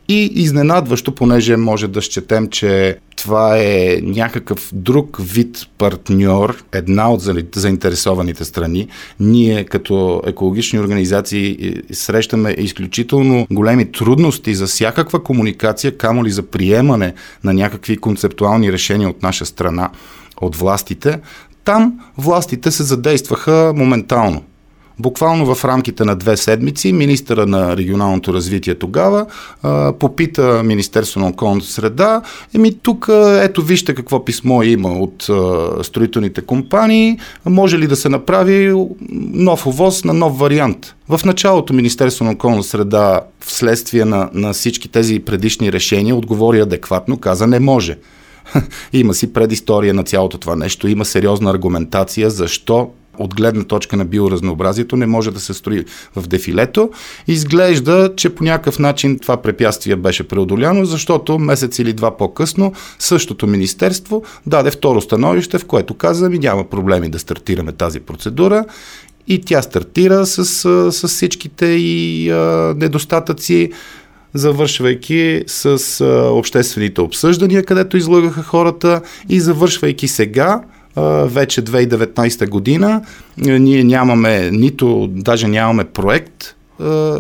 И 0.08 0.32
изненадващо, 0.36 1.16
понеже 1.16 1.58
може 1.58 1.88
да 1.88 2.02
счетем, 2.02 2.48
че 2.48 2.98
това 3.22 3.58
е 3.58 4.00
някакъв 4.04 4.70
друг 4.74 5.18
вид 5.20 5.68
партньор, 5.78 6.64
една 6.72 7.12
от 7.12 7.22
заинтересованите 7.56 8.46
страни. 8.46 8.88
Ние 9.20 9.64
като 9.64 10.22
екологични 10.28 10.80
организации 10.80 11.74
срещаме 11.92 12.56
изключително 12.58 13.48
големи 13.52 13.92
трудности 13.92 14.56
за 14.56 14.68
всякаква 14.68 15.24
комуникация, 15.24 15.98
камо 15.98 16.26
ли 16.26 16.32
за 16.32 16.44
приемане 16.44 17.14
на 17.44 17.54
някакви 17.54 17.98
концептуални 17.98 18.72
решения 18.72 19.10
от 19.10 19.24
наша 19.24 19.46
страна, 19.46 19.90
от 20.42 20.56
властите. 20.56 21.20
Там 21.64 22.00
властите 22.18 22.72
се 22.72 22.84
задействаха 22.84 23.74
моментално. 23.76 24.44
Буквално 25.02 25.56
в 25.56 25.66
рамките 25.66 26.06
на 26.06 26.16
две 26.16 26.38
седмици 26.38 26.94
министъра 26.94 27.46
на 27.46 27.78
регионалното 27.78 28.34
развитие 28.34 28.76
тогава 28.76 29.26
а, 29.64 29.94
попита 29.94 30.64
Министерство 30.64 31.20
на 31.20 31.28
околната 31.28 31.66
среда, 31.66 32.22
еми 32.56 32.74
тук 32.74 33.10
ето 33.42 33.62
вижте 33.62 33.96
какво 33.96 34.26
писмо 34.26 34.64
има 34.64 34.90
от 34.90 35.30
а, 35.30 35.84
строителните 35.84 36.42
компании, 36.42 37.20
може 37.46 37.80
ли 37.80 37.88
да 37.88 37.96
се 37.96 38.10
направи 38.10 38.74
нов 39.34 39.68
овоз 39.68 40.04
на 40.04 40.14
нов 40.14 40.40
вариант. 40.40 40.96
В 41.10 41.26
началото 41.26 41.74
Министерство 41.74 42.26
на 42.26 42.32
околна 42.32 42.64
среда 42.64 43.22
вследствие 43.40 44.06
на, 44.06 44.30
на 44.34 44.54
всички 44.54 44.90
тези 44.90 45.20
предишни 45.20 45.72
решения 45.72 46.16
отговори 46.16 46.60
адекватно, 46.60 47.18
каза 47.18 47.48
не 47.48 47.60
може. 47.60 47.98
има 48.94 49.14
си 49.14 49.34
предистория 49.34 49.94
на 49.94 50.04
цялото 50.04 50.38
това 50.38 50.56
нещо, 50.56 50.88
има 50.88 51.06
сериозна 51.06 51.52
аргументация 51.52 52.30
защо 52.30 52.90
от 53.18 53.36
гледна 53.36 53.64
точка 53.64 53.98
на 53.98 54.06
биоразнообразието 54.06 54.96
не 54.98 55.06
може 55.06 55.32
да 55.32 55.40
се 55.40 55.54
строи 55.54 55.86
в 56.16 56.28
дефилето. 56.28 56.90
Изглежда, 57.28 58.14
че 58.16 58.30
по 58.30 58.44
някакъв 58.44 58.80
начин 58.80 59.20
това 59.20 59.38
препятствие 59.38 59.96
беше 59.96 60.28
преодоляно, 60.28 60.86
защото 60.86 61.40
месец 61.40 61.80
или 61.80 61.94
два 61.94 62.18
по-късно 62.18 62.74
същото 63.00 63.48
министерство 63.48 64.24
даде 64.46 64.72
второ 64.72 65.02
становище, 65.02 65.58
в 65.58 65.66
което 65.66 65.94
каза 65.94 66.30
ми 66.30 66.40
няма 66.40 66.64
проблеми 66.64 67.10
да 67.10 67.20
стартираме 67.20 67.72
тази 67.72 68.00
процедура 68.00 68.66
и 69.28 69.42
тя 69.42 69.62
стартира 69.62 70.26
с, 70.26 70.46
с 70.92 71.08
всичките 71.08 71.66
и 71.66 72.30
а, 72.30 72.74
недостатъци 72.78 73.72
завършвайки 74.34 75.44
с 75.48 75.66
а, 76.02 76.06
обществените 76.32 77.02
обсъждания, 77.02 77.64
където 77.64 77.98
излагаха 77.98 78.44
хората 78.44 79.02
и 79.30 79.40
завършвайки 79.40 80.08
сега 80.08 80.62
вече 81.26 81.62
2019 81.62 82.50
година. 82.50 83.02
Ние 83.38 83.84
нямаме 83.84 84.50
нито, 84.52 85.08
даже 85.12 85.48
нямаме 85.48 85.84
проект 85.84 86.56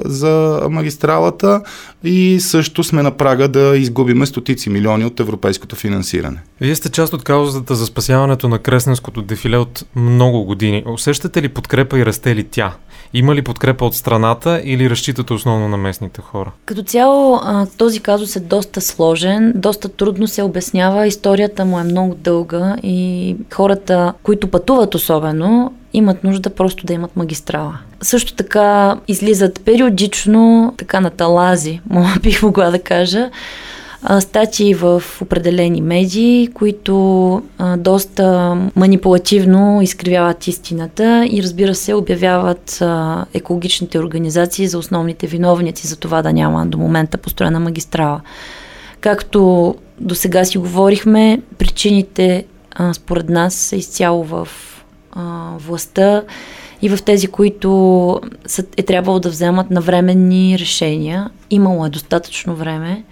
за 0.05 0.61
магистралата 0.69 1.61
и 2.03 2.39
също 2.39 2.83
сме 2.83 3.03
на 3.03 3.11
прага 3.11 3.47
да 3.47 3.77
изгубиме 3.77 4.25
стотици 4.25 4.69
милиони 4.69 5.05
от 5.05 5.19
европейското 5.19 5.75
финансиране. 5.75 6.37
Вие 6.61 6.75
сте 6.75 6.89
част 6.89 7.13
от 7.13 7.23
каузата 7.23 7.75
за 7.75 7.85
спасяването 7.85 8.49
на 8.49 8.59
Кресненското 8.59 9.21
дефиле 9.21 9.57
от 9.57 9.85
много 9.95 10.43
години. 10.43 10.83
Усещате 10.85 11.41
ли 11.41 11.49
подкрепа 11.49 11.99
и 11.99 12.05
расте 12.05 12.35
ли 12.35 12.43
тя? 12.43 12.73
Има 13.13 13.35
ли 13.35 13.41
подкрепа 13.41 13.85
от 13.85 13.95
страната 13.95 14.61
или 14.63 14.89
разчитате 14.89 15.33
основно 15.33 15.67
на 15.67 15.77
местните 15.77 16.21
хора? 16.21 16.51
Като 16.65 16.83
цяло 16.83 17.39
този 17.77 17.99
казус 17.99 18.35
е 18.35 18.39
доста 18.39 18.81
сложен, 18.81 19.53
доста 19.55 19.89
трудно 19.89 20.27
се 20.27 20.43
обяснява, 20.43 21.07
историята 21.07 21.65
му 21.65 21.79
е 21.79 21.83
много 21.83 22.15
дълга 22.15 22.75
и 22.83 23.35
хората, 23.53 24.13
които 24.23 24.47
пътуват 24.47 24.95
особено, 24.95 25.73
имат 25.93 26.23
нужда 26.23 26.49
просто 26.49 26.85
да 26.85 26.93
имат 26.93 27.15
магистрала. 27.15 27.77
Също 28.01 28.33
така 28.33 28.97
излизат 29.07 29.61
периодично, 29.65 30.73
така 30.77 30.99
на 30.99 31.09
талази, 31.09 31.81
бих 32.21 32.43
могла 32.43 32.71
да 32.71 32.79
кажа, 32.79 33.29
статии 34.19 34.73
в 34.73 35.03
определени 35.21 35.81
медии, 35.81 36.49
които 36.53 37.41
доста 37.77 38.55
манипулативно 38.75 39.81
изкривяват 39.81 40.47
истината 40.47 41.27
и 41.31 41.43
разбира 41.43 41.75
се 41.75 41.93
обявяват 41.93 42.83
екологичните 43.33 43.99
организации 43.99 44.67
за 44.67 44.77
основните 44.77 45.27
виновници 45.27 45.87
за 45.87 45.95
това 45.95 46.21
да 46.21 46.33
няма 46.33 46.65
до 46.65 46.77
момента 46.77 47.17
построена 47.17 47.59
магистрала. 47.59 48.21
Както 49.01 49.75
до 49.99 50.15
сега 50.15 50.45
си 50.45 50.57
говорихме, 50.57 51.41
причините 51.57 52.45
според 52.93 53.29
нас 53.29 53.53
са 53.53 53.75
изцяло 53.75 54.23
в 54.23 54.47
властта 55.57 56.23
и 56.81 56.89
в 56.89 57.03
тези, 57.03 57.27
които 57.27 58.19
е 58.77 58.83
трябвало 58.83 59.19
да 59.19 59.29
вземат 59.29 59.71
навременни 59.71 60.59
решения. 60.59 61.29
Имало 61.49 61.85
е 61.85 61.89
достатъчно 61.89 62.55
време. 62.55 63.03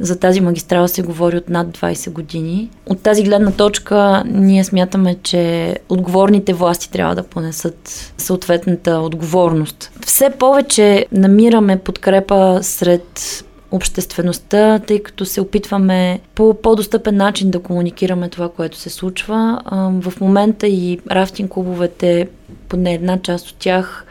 За 0.00 0.18
тази 0.18 0.40
магистрала 0.40 0.88
се 0.88 1.02
говори 1.02 1.36
от 1.36 1.48
над 1.48 1.78
20 1.78 2.10
години. 2.10 2.70
От 2.86 3.02
тази 3.02 3.22
гледна 3.22 3.50
точка 3.50 4.22
ние 4.26 4.64
смятаме, 4.64 5.16
че 5.22 5.74
отговорните 5.88 6.52
власти 6.52 6.90
трябва 6.90 7.14
да 7.14 7.22
понесат 7.22 8.12
съответната 8.18 8.90
отговорност. 8.98 9.90
Все 10.06 10.30
повече 10.30 11.06
намираме 11.12 11.78
подкрепа 11.78 12.58
сред 12.62 13.44
обществеността, 13.70 14.78
тъй 14.78 15.02
като 15.02 15.24
се 15.24 15.40
опитваме 15.40 16.20
по 16.34 16.54
по-достъпен 16.62 17.16
начин 17.16 17.50
да 17.50 17.60
комуникираме 17.62 18.28
това, 18.28 18.48
което 18.48 18.76
се 18.76 18.90
случва. 18.90 19.60
В 20.02 20.12
момента 20.20 20.66
и 20.66 21.00
рафтинг 21.10 21.50
клубовете, 21.50 22.28
поне 22.68 22.94
една 22.94 23.18
част 23.22 23.50
от 23.50 23.56
тях, 23.58 24.04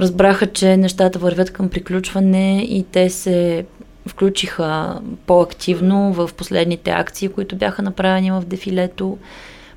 разбраха, 0.00 0.46
че 0.46 0.76
нещата 0.76 1.18
вървят 1.18 1.50
към 1.50 1.68
приключване 1.68 2.62
и 2.62 2.84
те 2.92 3.10
се 3.10 3.64
включиха 4.06 5.00
по-активно 5.26 6.12
в 6.12 6.30
последните 6.36 6.90
акции, 6.90 7.28
които 7.28 7.56
бяха 7.56 7.82
направени 7.82 8.30
в 8.30 8.42
дефилето. 8.46 9.18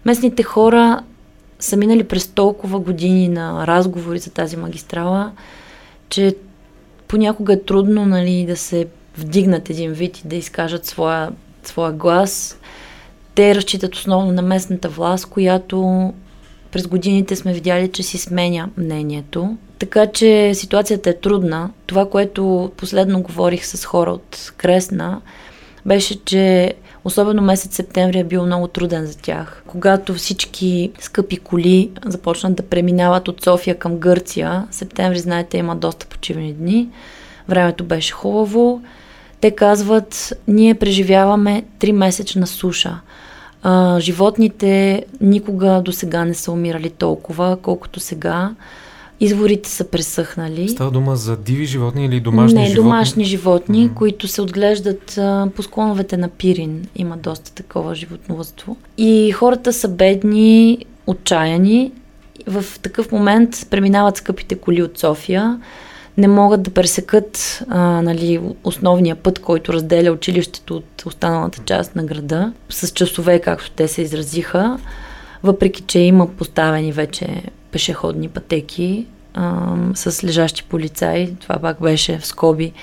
Местните 0.05 0.43
хора 0.43 1.03
са 1.59 1.77
минали 1.77 2.03
през 2.03 2.27
толкова 2.27 2.79
години 2.79 3.27
на 3.27 3.67
разговори 3.67 4.19
за 4.19 4.31
тази 4.31 4.57
магистрала, 4.57 5.31
че 6.09 6.36
понякога 7.07 7.53
е 7.53 7.62
трудно 7.62 8.05
нали, 8.05 8.45
да 8.45 8.57
се 8.57 8.88
вдигнат 9.17 9.69
един 9.69 9.91
вид 9.91 10.17
и 10.17 10.27
да 10.27 10.36
изкажат 10.36 10.86
своя, 10.86 11.31
своя 11.63 11.91
глас. 11.91 12.59
Те 13.36 13.55
разчитат 13.55 13.95
основно 13.95 14.31
на 14.31 14.41
местната 14.41 14.89
власт, 14.89 15.25
която 15.25 16.13
през 16.71 16.88
годините 16.88 17.36
сме 17.36 17.53
видяли, 17.53 17.91
че 17.91 18.03
си 18.03 18.17
сменя 18.17 18.69
мнението. 18.77 19.57
Така 19.84 20.08
че 20.08 20.52
ситуацията 20.54 21.10
е 21.10 21.13
трудна. 21.13 21.69
Това, 21.86 22.10
което 22.10 22.72
последно 22.78 23.22
говорих 23.22 23.65
с 23.65 23.86
хора 23.86 24.12
от 24.12 24.54
Кресна, 24.58 25.22
беше, 25.86 26.24
че 26.26 26.74
особено 27.04 27.41
месец 27.41 27.76
септември 27.76 28.19
е 28.19 28.24
бил 28.24 28.46
много 28.46 28.67
труден 28.67 29.06
за 29.06 29.17
тях. 29.17 29.63
Когато 29.67 30.13
всички 30.13 30.91
скъпи 31.00 31.38
коли 31.38 31.91
започнат 32.06 32.56
да 32.56 32.63
преминават 32.63 33.28
от 33.28 33.43
София 33.43 33.80
към 33.80 33.98
Гърция, 33.98 34.67
септември, 34.72 35.19
знаете, 35.19 35.58
има 35.58 35.76
доста 35.76 36.06
почивни 36.06 36.54
дни, 36.54 36.89
времето 37.50 37.84
беше 37.84 38.13
хубаво. 38.13 38.82
Те 39.41 39.52
казват, 39.52 40.34
ние 40.48 40.76
преживяваме 40.76 41.63
3 41.80 41.91
месечна 41.91 42.48
суша. 42.48 43.00
Животните 44.00 45.06
никога 45.22 45.82
до 45.86 45.91
сега 45.91 46.26
не 46.26 46.34
са 46.34 46.52
умирали 46.52 46.89
толкова, 46.89 47.58
колкото 47.62 48.00
сега. 48.00 48.52
Изворите 49.19 49.69
са 49.69 49.84
пресъхнали. 49.84 50.69
Става 50.69 50.91
дума 50.91 51.15
за 51.15 51.38
диви 51.38 51.65
животни 51.65 52.06
или 52.06 52.19
домашни 52.19 52.60
Не, 52.60 52.65
животни? 52.65 52.84
домашни 52.84 53.23
животни, 53.23 53.89
mm-hmm. 53.89 53.93
които 53.93 54.28
се 54.28 54.41
отглеждат 54.41 55.17
а, 55.17 55.47
по 55.56 55.63
склоновете 55.63 56.17
на 56.17 56.30
Пирин. 56.30 56.88
Има 56.95 57.17
доста 57.17 57.54
такова 57.54 57.95
животновътство. 57.95 58.78
И 58.97 59.32
хората 59.32 59.73
са 59.73 59.88
бедни, 59.88 60.86
отчаяни. 61.08 61.91
В 62.47 62.65
такъв 62.82 63.12
момент 63.12 63.67
преминават 63.69 64.17
скъпите 64.17 64.56
коли 64.56 64.82
от 64.82 64.99
София 64.99 65.60
не 66.17 66.28
могат 66.28 66.63
да 66.63 66.71
пресекат 66.71 67.63
а, 67.69 67.80
нали, 68.02 68.41
основния 68.63 69.15
път, 69.15 69.39
който 69.39 69.73
разделя 69.73 70.12
училището 70.12 70.76
от 70.76 71.04
останалата 71.06 71.60
част 71.65 71.95
на 71.95 72.04
града, 72.04 72.54
с 72.69 72.91
часове, 72.91 73.39
както 73.39 73.71
те 73.71 73.88
се 73.88 74.02
изразиха, 74.02 74.80
въпреки 75.43 75.82
че 75.82 75.99
има 75.99 76.28
поставени 76.28 76.91
вече 76.91 77.43
пешеходни 77.73 78.29
пътеки 78.29 79.05
а, 79.33 79.75
с 79.95 80.23
лежащи 80.23 80.63
полицаи. 80.63 81.36
Това 81.36 81.59
пак 81.59 81.81
беше 81.81 82.19
в 82.19 82.25
скоби 82.25 82.73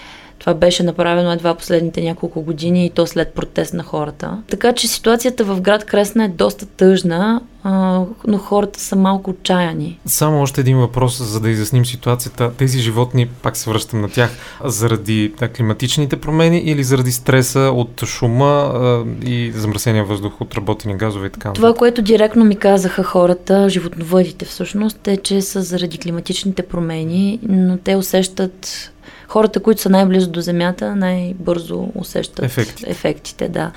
това 0.40 0.54
беше 0.54 0.82
направено 0.82 1.32
едва 1.32 1.54
последните 1.54 2.02
няколко 2.02 2.42
години 2.42 2.86
и 2.86 2.90
то 2.90 3.06
след 3.06 3.34
протест 3.34 3.74
на 3.74 3.82
хората. 3.82 4.42
Така 4.50 4.72
че 4.72 4.88
ситуацията 4.88 5.44
в 5.44 5.60
град 5.60 5.84
Кресна 5.84 6.24
е 6.24 6.28
доста 6.28 6.66
тъжна, 6.66 7.40
а, 7.62 8.02
но 8.26 8.38
хората 8.38 8.80
са 8.80 8.96
малко 8.96 9.30
отчаяни. 9.30 9.98
Само 10.06 10.42
още 10.42 10.60
един 10.60 10.78
въпрос, 10.78 11.22
за 11.22 11.40
да 11.40 11.50
изясним 11.50 11.86
ситуацията. 11.86 12.52
Тези 12.56 12.78
животни, 12.78 13.26
пак 13.26 13.56
се 13.56 13.70
връщам 13.70 14.00
на 14.00 14.08
тях, 14.08 14.30
заради 14.64 15.34
да, 15.38 15.48
климатичните 15.48 16.16
промени 16.16 16.58
или 16.58 16.84
заради 16.84 17.12
стреса 17.12 17.60
от 17.60 18.04
шума 18.04 18.72
а, 18.74 19.04
и 19.24 19.52
замърсения 19.54 20.04
въздух 20.04 20.40
от 20.40 20.54
работени 20.54 20.96
газове 20.96 21.26
и 21.26 21.30
така? 21.30 21.52
Това, 21.52 21.74
което 21.74 22.02
директно 22.02 22.44
ми 22.44 22.56
казаха 22.56 23.02
хората, 23.02 23.68
животновъдите 23.68 24.44
всъщност, 24.44 25.08
е, 25.08 25.16
че 25.16 25.42
са 25.42 25.62
заради 25.62 25.98
климатичните 25.98 26.62
промени, 26.62 27.38
но 27.48 27.76
те 27.76 27.96
усещат 27.96 28.90
хората, 29.30 29.60
които 29.60 29.80
са 29.80 29.90
най-близо 29.90 30.30
до 30.30 30.40
Земята, 30.40 30.96
най-бързо 30.96 31.88
усещат 31.94 32.44
ефектите. 32.44 32.90
ефектите 32.90 33.48
да. 33.48 33.70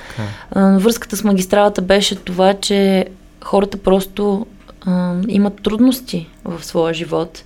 Okay. 0.55 0.77
Връзката 0.77 1.17
с 1.17 1.23
магистралата 1.23 1.81
беше 1.81 2.15
това, 2.15 2.53
че 2.53 3.05
хората 3.43 3.77
просто 3.77 4.45
а, 4.85 5.15
имат 5.27 5.61
трудности 5.61 6.29
в 6.45 6.65
своя 6.65 6.93
живот. 6.93 7.43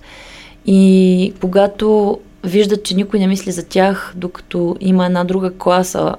И 0.66 1.32
когато 1.40 2.18
виждат, 2.44 2.84
че 2.84 2.96
никой 2.96 3.20
не 3.20 3.26
мисли 3.26 3.52
за 3.52 3.66
тях, 3.68 4.12
докато 4.16 4.76
има 4.80 5.06
една 5.06 5.24
друга 5.24 5.52
класа 5.58 6.14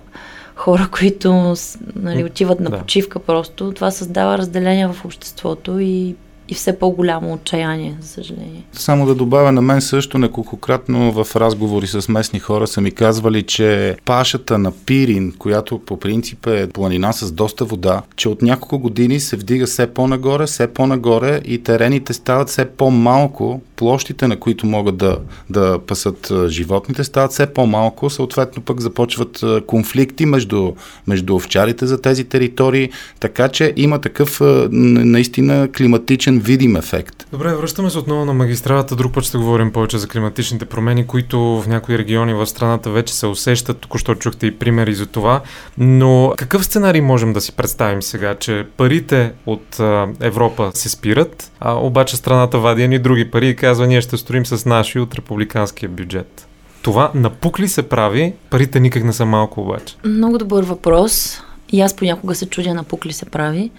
хора, 0.55 0.89
които 0.91 1.55
нали, 1.95 2.23
отиват 2.23 2.59
на 2.59 2.69
да. 2.69 2.79
почивка 2.79 3.19
просто, 3.19 3.71
това 3.71 3.91
създава 3.91 4.37
разделение 4.37 4.87
в 4.87 5.05
обществото 5.05 5.79
и 5.79 6.15
и 6.49 6.53
все 6.53 6.79
по-голямо 6.79 7.33
отчаяние, 7.33 7.97
за 8.01 8.07
съжаление. 8.07 8.63
Само 8.73 9.05
да 9.05 9.15
добавя 9.15 9.51
на 9.51 9.61
мен 9.61 9.81
също 9.81 10.17
неколкократно 10.17 11.11
в 11.11 11.35
разговори 11.35 11.87
с 11.87 12.09
местни 12.09 12.39
хора 12.39 12.67
са 12.67 12.81
ми 12.81 12.91
казвали, 12.91 13.43
че 13.43 13.97
пашата 14.05 14.57
на 14.57 14.71
Пирин, 14.85 15.33
която 15.39 15.79
по 15.79 15.99
принцип 15.99 16.47
е 16.47 16.69
планина 16.69 17.13
с 17.13 17.31
доста 17.31 17.65
вода, 17.65 18.01
че 18.15 18.29
от 18.29 18.41
няколко 18.41 18.79
години 18.79 19.19
се 19.19 19.35
вдига 19.35 19.65
все 19.65 19.87
по-нагоре, 19.87 20.45
все 20.45 20.67
по-нагоре 20.67 21.41
и 21.45 21.63
терените 21.63 22.13
стават 22.13 22.49
все 22.49 22.65
по-малко, 22.65 23.61
площите 23.75 24.27
на 24.27 24.37
които 24.37 24.65
могат 24.65 24.97
да, 24.97 25.17
да 25.49 25.79
пасат 25.87 26.31
животните 26.47 27.03
стават 27.03 27.31
все 27.31 27.47
по-малко, 27.47 28.09
съответно 28.09 28.63
пък 28.63 28.81
започват 28.81 29.43
конфликти 29.67 30.25
между, 30.25 30.73
между 31.07 31.35
овчарите 31.35 31.85
за 31.85 32.01
тези 32.01 32.23
територии, 32.23 32.89
така 33.19 33.49
че 33.49 33.73
има 33.75 34.01
такъв 34.01 34.41
наистина 34.71 35.69
климатичен 35.77 36.38
видим 36.39 36.75
ефект. 36.75 37.27
Добре, 37.31 37.55
връщаме 37.55 37.89
се 37.89 37.97
отново 37.97 38.25
на 38.25 38.33
магистралата. 38.33 38.95
Друг 38.95 39.13
път 39.13 39.23
ще 39.23 39.37
говорим 39.37 39.71
повече 39.71 39.97
за 39.97 40.07
климатичните 40.07 40.65
промени, 40.65 41.07
които 41.07 41.39
в 41.39 41.67
някои 41.67 41.97
региони 41.97 42.33
в 42.33 42.47
страната 42.47 42.89
вече 42.89 43.13
се 43.13 43.27
усещат. 43.27 43.77
Току-що 43.77 44.15
чухте 44.15 44.47
и 44.47 44.57
примери 44.57 44.93
за 44.93 45.05
това. 45.05 45.41
Но 45.77 46.33
какъв 46.37 46.65
сценарий 46.65 47.01
можем 47.01 47.33
да 47.33 47.41
си 47.41 47.51
представим 47.51 48.01
сега, 48.01 48.35
че 48.35 48.65
парите 48.77 49.31
от 49.45 49.79
Европа 50.19 50.71
се 50.73 50.89
спират, 50.89 51.51
а 51.59 51.73
обаче 51.73 52.17
страната 52.17 52.59
вади 52.59 52.87
ни 52.87 52.99
други 52.99 53.31
пари 53.31 53.49
и 53.49 53.55
казва, 53.55 53.87
ние 53.87 54.01
ще 54.01 54.17
строим 54.17 54.45
с 54.45 54.65
наши 54.65 54.99
от 54.99 55.15
републиканския 55.15 55.89
бюджет. 55.89 56.47
Това 56.81 57.11
напук 57.15 57.59
ли 57.59 57.67
се 57.67 57.89
прави? 57.89 58.33
Парите 58.49 58.79
никак 58.79 59.03
не 59.03 59.13
са 59.13 59.25
малко 59.25 59.61
обаче. 59.61 59.95
Много 60.05 60.37
добър 60.37 60.63
въпрос. 60.63 61.41
И 61.71 61.81
аз 61.81 61.95
понякога 61.95 62.35
се 62.35 62.49
чудя 62.49 62.73
напук 62.73 63.05
ли 63.05 63.13
се 63.13 63.25
прави. 63.25 63.71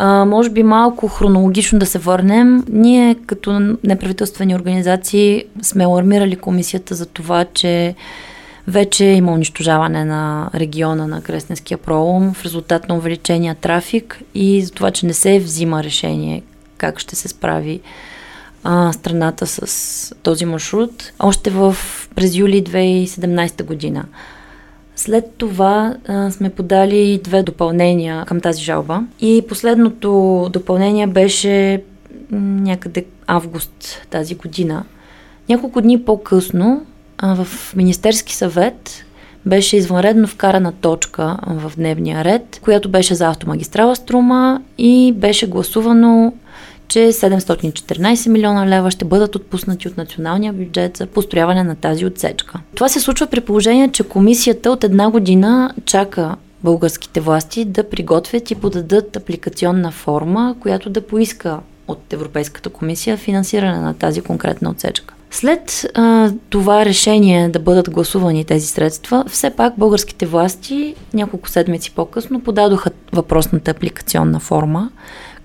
А, 0.00 0.24
може 0.24 0.50
би 0.50 0.62
малко 0.62 1.08
хронологично 1.08 1.78
да 1.78 1.86
се 1.86 1.98
върнем. 1.98 2.64
Ние 2.68 3.14
като 3.14 3.76
неправителствени 3.84 4.54
организации 4.54 5.44
сме 5.62 5.84
алармирали 5.84 6.36
комисията 6.36 6.94
за 6.94 7.06
това, 7.06 7.44
че 7.54 7.94
вече 8.68 9.04
има 9.04 9.32
унищожаване 9.32 10.04
на 10.04 10.50
региона 10.54 11.06
на 11.06 11.22
Кресненския 11.22 11.78
пролом 11.78 12.34
в 12.34 12.44
резултат 12.44 12.88
на 12.88 12.96
увеличения 12.96 13.54
трафик 13.54 14.20
и 14.34 14.62
за 14.62 14.70
това, 14.70 14.90
че 14.90 15.06
не 15.06 15.12
се 15.12 15.38
взима 15.38 15.84
решение 15.84 16.42
как 16.76 16.98
ще 16.98 17.16
се 17.16 17.28
справи 17.28 17.80
а, 18.64 18.92
страната 18.92 19.46
с 19.46 20.14
този 20.22 20.44
маршрут. 20.44 21.12
Още 21.18 21.50
в 21.50 21.76
през 22.14 22.36
юли 22.36 22.64
2017 22.64 23.64
година. 23.64 24.04
След 24.98 25.30
това 25.36 25.94
а, 26.08 26.30
сме 26.30 26.50
подали 26.50 27.20
две 27.24 27.42
допълнения 27.42 28.24
към 28.24 28.40
тази 28.40 28.62
жалба. 28.62 29.02
И 29.20 29.42
последното 29.48 30.48
допълнение 30.52 31.06
беше 31.06 31.82
някъде 32.30 33.04
август 33.26 34.06
тази 34.10 34.34
година. 34.34 34.84
Няколко 35.48 35.80
дни 35.80 36.04
по-късно 36.04 36.86
а, 37.18 37.44
в 37.44 37.74
Министерски 37.76 38.34
съвет 38.34 39.04
беше 39.46 39.76
извънредно 39.76 40.26
вкарана 40.26 40.72
точка 40.72 41.36
в 41.46 41.72
дневния 41.76 42.24
ред, 42.24 42.60
която 42.62 42.88
беше 42.88 43.14
за 43.14 43.28
автомагистрала 43.28 43.96
Струма 43.96 44.62
и 44.78 45.12
беше 45.16 45.46
гласувано 45.46 46.32
че 46.88 46.98
714 46.98 48.28
милиона 48.28 48.66
лева 48.66 48.90
ще 48.90 49.04
бъдат 49.04 49.36
отпуснати 49.36 49.88
от 49.88 49.96
националния 49.96 50.52
бюджет 50.52 50.96
за 50.96 51.06
построяване 51.06 51.64
на 51.64 51.76
тази 51.76 52.06
отсечка. 52.06 52.60
Това 52.74 52.88
се 52.88 53.00
случва 53.00 53.26
при 53.26 53.40
положение, 53.40 53.88
че 53.88 54.02
комисията 54.02 54.70
от 54.70 54.84
една 54.84 55.10
година 55.10 55.74
чака 55.84 56.36
българските 56.64 57.20
власти 57.20 57.64
да 57.64 57.90
приготвят 57.90 58.50
и 58.50 58.54
подадат 58.54 59.16
апликационна 59.16 59.90
форма, 59.90 60.56
която 60.60 60.90
да 60.90 61.06
поиска 61.06 61.58
от 61.88 62.12
Европейската 62.12 62.70
комисия 62.70 63.16
финансиране 63.16 63.78
на 63.78 63.94
тази 63.94 64.20
конкретна 64.20 64.70
отсечка. 64.70 65.14
След 65.30 65.86
а, 65.94 66.32
това 66.50 66.84
решение 66.84 67.48
да 67.48 67.58
бъдат 67.58 67.90
гласувани 67.90 68.44
тези 68.44 68.66
средства, 68.66 69.24
все 69.28 69.50
пак 69.50 69.74
българските 69.78 70.26
власти 70.26 70.94
няколко 71.14 71.48
седмици 71.48 71.90
по-късно 71.90 72.40
подадоха 72.40 72.90
въпросната 73.12 73.70
апликационна 73.70 74.40
форма, 74.40 74.90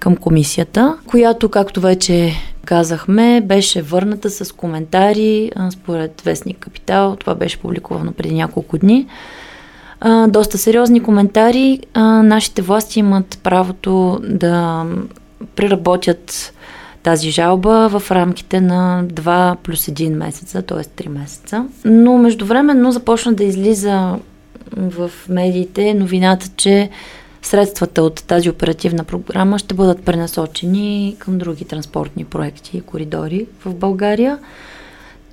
към 0.04 0.16
комисията, 0.16 0.98
която, 1.08 1.50
както 1.50 1.82
вече 1.82 2.34
казахме, 2.66 3.42
беше 3.42 3.82
върната 3.82 4.30
с 4.30 4.52
коментари 4.52 5.52
според 5.72 6.22
Вестник 6.22 6.58
Капитал. 6.58 7.16
Това 7.16 7.36
беше 7.36 7.60
публикувано 7.60 8.12
преди 8.12 8.36
няколко 8.36 8.78
дни. 8.78 9.08
доста 10.28 10.58
сериозни 10.58 11.04
коментари. 11.04 11.80
нашите 12.24 12.62
власти 12.62 13.00
имат 13.00 13.40
правото 13.44 14.22
да 14.24 14.86
преработят 15.56 16.54
тази 17.04 17.32
жалба 17.32 17.90
в 18.00 18.12
рамките 18.12 18.62
на 18.62 19.04
2 19.08 19.56
плюс 19.56 19.86
1 19.86 20.10
месеца, 20.10 20.62
т.е. 20.62 21.04
3 21.04 21.08
месеца. 21.08 21.66
Но 21.86 22.18
междувременно 22.18 22.92
започна 22.92 23.34
да 23.34 23.44
излиза 23.44 24.16
в 24.78 25.12
медиите 25.30 25.94
новината, 25.94 26.48
че 26.58 26.90
средствата 27.48 28.04
от 28.04 28.24
тази 28.28 28.50
оперативна 28.50 29.04
програма 29.04 29.60
ще 29.60 29.74
бъдат 29.74 30.04
пренасочени 30.04 31.16
към 31.20 31.38
други 31.38 31.66
транспортни 31.66 32.26
проекти 32.26 32.78
и 32.78 32.82
коридори 32.82 33.46
в 33.66 33.74
България. 33.74 34.40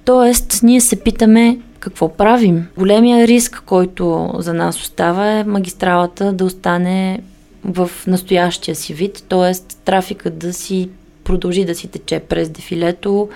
Тоест, 0.05 0.61
ние 0.63 0.81
се 0.81 1.01
питаме 1.01 1.59
какво 1.81 2.09
правим. 2.17 2.67
Големия 2.79 3.27
риск, 3.27 3.63
който 3.67 4.31
за 4.39 4.55
нас 4.55 4.81
остава 4.81 5.27
е 5.33 5.45
магистралата 5.45 6.33
да 6.33 6.45
остане 6.45 7.21
в 7.65 7.91
настоящия 8.07 8.75
си 8.75 8.95
вид, 8.95 9.25
т.е. 9.29 9.75
трафикът 9.85 10.39
да 10.39 10.53
си 10.53 10.89
продължи 11.25 11.65
да 11.65 11.75
си 11.75 11.89
тече 11.89 12.21
през 12.21 12.49
дефилето. 12.49 13.29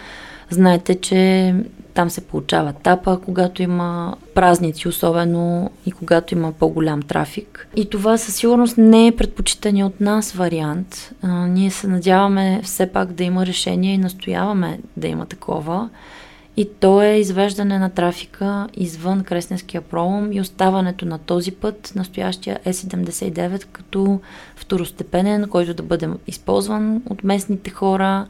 Знаете, 0.51 0.95
че 0.95 1.55
там 1.95 2.11
се 2.11 2.21
получава 2.21 2.73
тапа, 2.73 3.21
когато 3.25 3.63
има 3.63 4.17
празници, 4.35 4.89
особено 4.89 5.71
и 5.87 5.93
когато 5.93 6.35
има 6.35 6.53
по-голям 6.53 7.03
трафик. 7.03 7.69
И 7.77 7.91
това 7.91 8.19
със 8.19 8.37
сигурност 8.37 8.79
не 8.79 9.07
е 9.07 9.17
предпочитани 9.17 9.85
от 9.85 10.01
нас 10.01 10.33
вариант. 10.33 11.15
А, 11.23 11.47
ние 11.47 11.71
се 11.71 11.89
надяваме 11.89 12.61
все 12.63 12.93
пак 12.93 13.13
да 13.13 13.25
има 13.25 13.47
решение 13.47 13.95
и 13.95 13.99
настояваме 13.99 14.79
да 14.97 15.09
има 15.09 15.27
такова. 15.27 15.89
И 16.57 16.69
то 16.81 17.03
е 17.03 17.09
извеждане 17.09 17.79
на 17.79 17.91
трафика 17.91 18.69
извън 18.75 19.25
Кресненския 19.25 19.81
пролом 19.81 20.33
и 20.33 20.41
оставането 20.41 21.07
на 21.07 21.19
този 21.19 21.51
път, 21.51 21.93
настоящия 21.97 22.61
Е79, 22.67 23.65
като 23.73 24.21
второстепенен, 24.57 25.49
който 25.49 25.75
да 25.75 25.83
бъде 25.83 26.09
използван 26.27 27.03
от 27.11 27.25
местните 27.25 27.71
хора, 27.71 28.27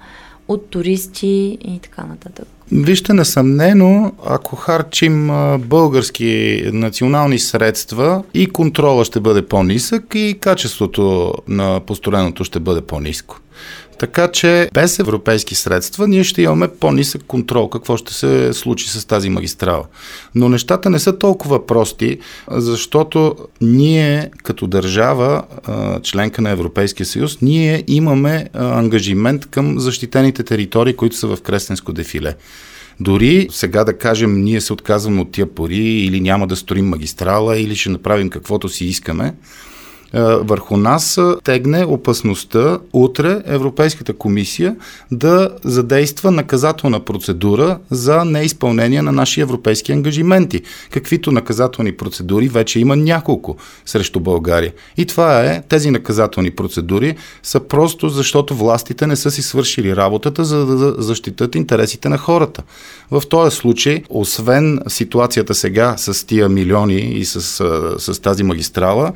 от 0.48 0.70
туристи 0.70 1.58
и 1.60 1.78
така 1.82 2.04
нататък. 2.04 2.48
Вижте, 2.76 3.12
несъмнено, 3.12 4.12
ако 4.26 4.56
харчим 4.56 5.30
български 5.58 6.62
национални 6.72 7.38
средства 7.38 8.22
и 8.34 8.46
контрола 8.46 9.04
ще 9.04 9.20
бъде 9.20 9.46
по-нисък 9.46 10.04
и 10.14 10.38
качеството 10.40 11.34
на 11.48 11.80
построеното 11.86 12.44
ще 12.44 12.60
бъде 12.60 12.80
по-ниско. 12.80 13.40
Така 13.98 14.28
че 14.28 14.68
без 14.74 14.98
европейски 14.98 15.54
средства 15.54 16.08
ние 16.08 16.24
ще 16.24 16.42
имаме 16.42 16.68
по-нисък 16.68 17.22
контрол 17.26 17.68
какво 17.68 17.96
ще 17.96 18.14
се 18.14 18.52
случи 18.52 18.90
с 18.90 19.04
тази 19.04 19.30
магистрала. 19.30 19.84
Но 20.34 20.48
нещата 20.48 20.90
не 20.90 20.98
са 20.98 21.18
толкова 21.18 21.66
прости, 21.66 22.18
защото 22.50 23.36
ние 23.60 24.30
като 24.42 24.66
държава, 24.66 25.42
членка 26.02 26.42
на 26.42 26.50
Европейския 26.50 27.06
съюз, 27.06 27.38
ние 27.42 27.84
имаме 27.86 28.48
ангажимент 28.54 29.46
към 29.46 29.78
защитените 29.78 30.42
територии, 30.42 30.96
които 30.96 31.16
са 31.16 31.36
в 31.36 31.42
Крестенско 31.42 31.92
дефиле. 31.92 32.34
Дори 33.00 33.48
сега 33.50 33.84
да 33.84 33.98
кажем, 33.98 34.42
ние 34.42 34.60
се 34.60 34.72
отказваме 34.72 35.20
от 35.20 35.32
тия 35.32 35.54
пари 35.54 35.84
или 35.84 36.20
няма 36.20 36.46
да 36.46 36.56
строим 36.56 36.86
магистрала 36.86 37.58
или 37.58 37.76
ще 37.76 37.90
направим 37.90 38.30
каквото 38.30 38.68
си 38.68 38.84
искаме, 38.84 39.34
върху 40.20 40.76
нас 40.76 41.20
тегне 41.44 41.84
опасността 41.84 42.78
утре 42.92 43.42
Европейската 43.46 44.12
комисия 44.12 44.76
да 45.12 45.50
задейства 45.64 46.30
наказателна 46.30 47.00
процедура 47.00 47.78
за 47.90 48.24
неизпълнение 48.24 49.02
на 49.02 49.12
наши 49.12 49.40
европейски 49.40 49.92
ангажименти. 49.92 50.62
Каквито 50.90 51.32
наказателни 51.32 51.92
процедури 51.92 52.48
вече 52.48 52.80
има 52.80 52.96
няколко 52.96 53.56
срещу 53.86 54.20
България. 54.20 54.72
И 54.96 55.06
това 55.06 55.40
е, 55.40 55.62
тези 55.68 55.90
наказателни 55.90 56.50
процедури 56.50 57.16
са 57.42 57.60
просто 57.60 58.08
защото 58.08 58.54
властите 58.54 59.06
не 59.06 59.16
са 59.16 59.30
си 59.30 59.42
свършили 59.42 59.96
работата, 59.96 60.44
за 60.44 60.66
да 60.66 61.02
защитат 61.02 61.54
интересите 61.54 62.08
на 62.08 62.18
хората. 62.18 62.62
В 63.10 63.22
този 63.28 63.56
случай, 63.56 64.02
освен 64.08 64.80
ситуацията 64.88 65.54
сега 65.54 65.94
с 65.96 66.26
тия 66.26 66.48
милиони 66.48 67.00
и 67.00 67.24
с, 67.24 67.40
с 67.98 68.20
тази 68.22 68.42
магистрала, 68.42 69.12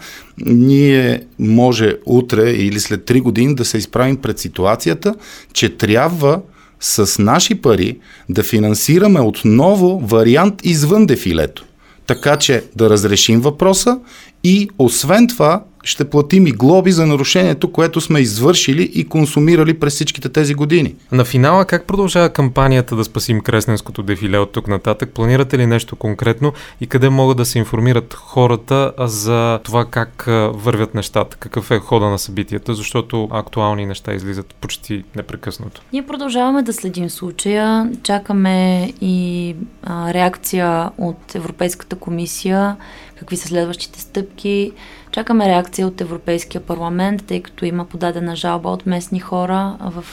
ние 0.89 1.23
може 1.39 1.97
утре 2.07 2.51
или 2.51 2.81
след 2.81 3.11
3 3.11 3.23
години 3.23 3.55
да 3.55 3.65
се 3.65 3.79
изправим 3.79 4.17
пред 4.17 4.39
ситуацията, 4.39 5.15
че 5.53 5.77
трябва 5.77 6.41
с 6.81 7.23
наши 7.23 7.55
пари 7.55 7.99
да 8.29 8.43
финансираме 8.43 9.21
отново 9.21 10.01
вариант 10.01 10.55
извън 10.65 11.07
дефилето. 11.07 11.65
Така 12.07 12.37
че 12.37 12.65
да 12.77 12.91
разрешим 12.91 13.41
въпроса 13.41 13.99
и 14.45 14.69
освен 14.79 15.29
това 15.29 15.65
ще 15.89 16.11
платим 16.11 16.47
и 16.47 16.53
глоби 16.53 16.93
за 16.93 17.07
нарушението, 17.07 17.73
което 17.73 18.01
сме 18.01 18.21
извършили 18.21 18.83
и 18.95 19.09
консумирали 19.09 19.81
през 19.81 19.95
всичките 19.95 20.29
тези 20.29 20.55
години. 20.55 20.95
На 21.13 21.25
финала 21.25 21.65
как 21.65 21.87
продължава 21.87 22.31
кампанията 22.31 22.97
да 22.97 23.05
спасим 23.05 23.41
Кресненското 23.41 24.03
дефиле 24.03 24.39
от 24.39 24.53
тук 24.53 24.69
нататък? 24.69 25.11
Планирате 25.11 25.59
ли 25.59 25.67
нещо 25.67 25.97
конкретно 25.97 26.53
и 26.81 26.87
къде 26.87 27.09
могат 27.09 27.37
да 27.37 27.45
се 27.45 27.59
информират 27.59 28.15
хората 28.15 28.93
за 28.99 29.61
това 29.65 29.85
как 29.85 30.25
вървят 30.53 30.95
нещата? 30.95 31.37
Какъв 31.37 31.71
е 31.71 31.79
хода 31.79 32.07
на 32.07 32.19
събитията? 32.19 32.75
Защото 32.75 33.29
актуални 33.31 33.87
неща 33.87 34.15
излизат 34.15 34.55
почти 34.55 35.05
непрекъснато. 35.17 35.83
Ние 35.93 36.07
продължаваме 36.07 36.63
да 36.63 36.73
следим 36.73 37.11
случая. 37.11 37.91
Чакаме 38.03 38.93
и 39.01 39.57
а, 39.83 40.15
реакция 40.15 40.91
от 40.99 41.35
Европейската 41.35 41.97
комисия 41.97 42.77
какви 43.19 43.37
са 43.37 43.49
следващите 43.49 44.01
стъпки. 44.01 44.73
Чакаме 45.11 45.49
реакция 45.49 45.87
от 45.87 46.01
Европейския 46.01 46.61
парламент, 46.61 47.27
тъй 47.27 47.43
като 47.43 47.65
има 47.65 47.85
подадена 47.85 48.37
жалба 48.37 48.69
от 48.69 48.87
местни 48.87 49.21
хора 49.21 49.77
в 49.81 50.05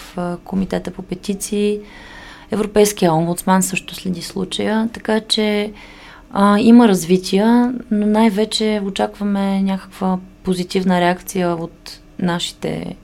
комитета 0.43 0.91
по 0.91 1.01
петиции. 1.01 1.79
Европейския 2.51 3.13
омбудсман 3.13 3.63
също 3.63 3.95
следи 3.95 4.21
случая, 4.21 4.89
така 4.93 5.19
че 5.19 5.71
а, 6.31 6.59
има 6.59 6.87
развития, 6.87 7.73
но 7.91 8.05
най-вече 8.05 8.81
очакваме 8.85 9.61
някаква 9.61 10.19
позитивна 10.43 11.01
реакция 11.01 11.55
от 11.55 11.99
нашите 12.19 12.95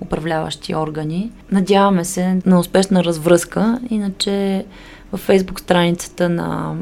управляващи 0.00 0.74
органи. 0.74 1.30
Надяваме 1.52 2.04
се 2.04 2.40
на 2.46 2.60
успешна 2.60 3.04
развръзка, 3.04 3.80
иначе 3.90 4.64
във 5.12 5.20
фейсбук 5.20 5.60
страницата 5.60 6.28
на 6.28 6.74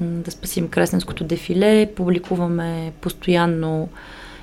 да 0.00 0.30
спасим 0.30 0.68
Кресненското 0.68 1.24
дефиле. 1.24 1.92
Публикуваме 1.96 2.92
постоянно 3.00 3.88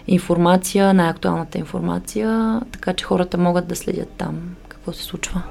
информация, 0.08 0.94
най-актуалната 0.94 1.58
информация, 1.58 2.62
така 2.72 2.94
че 2.94 3.06
хората 3.06 3.38
могат 3.38 3.68
да 3.68 3.76
следят 3.76 4.10
там 4.18 4.56
какво 4.70 4.94
се 4.94 5.04
случва. 5.04 5.42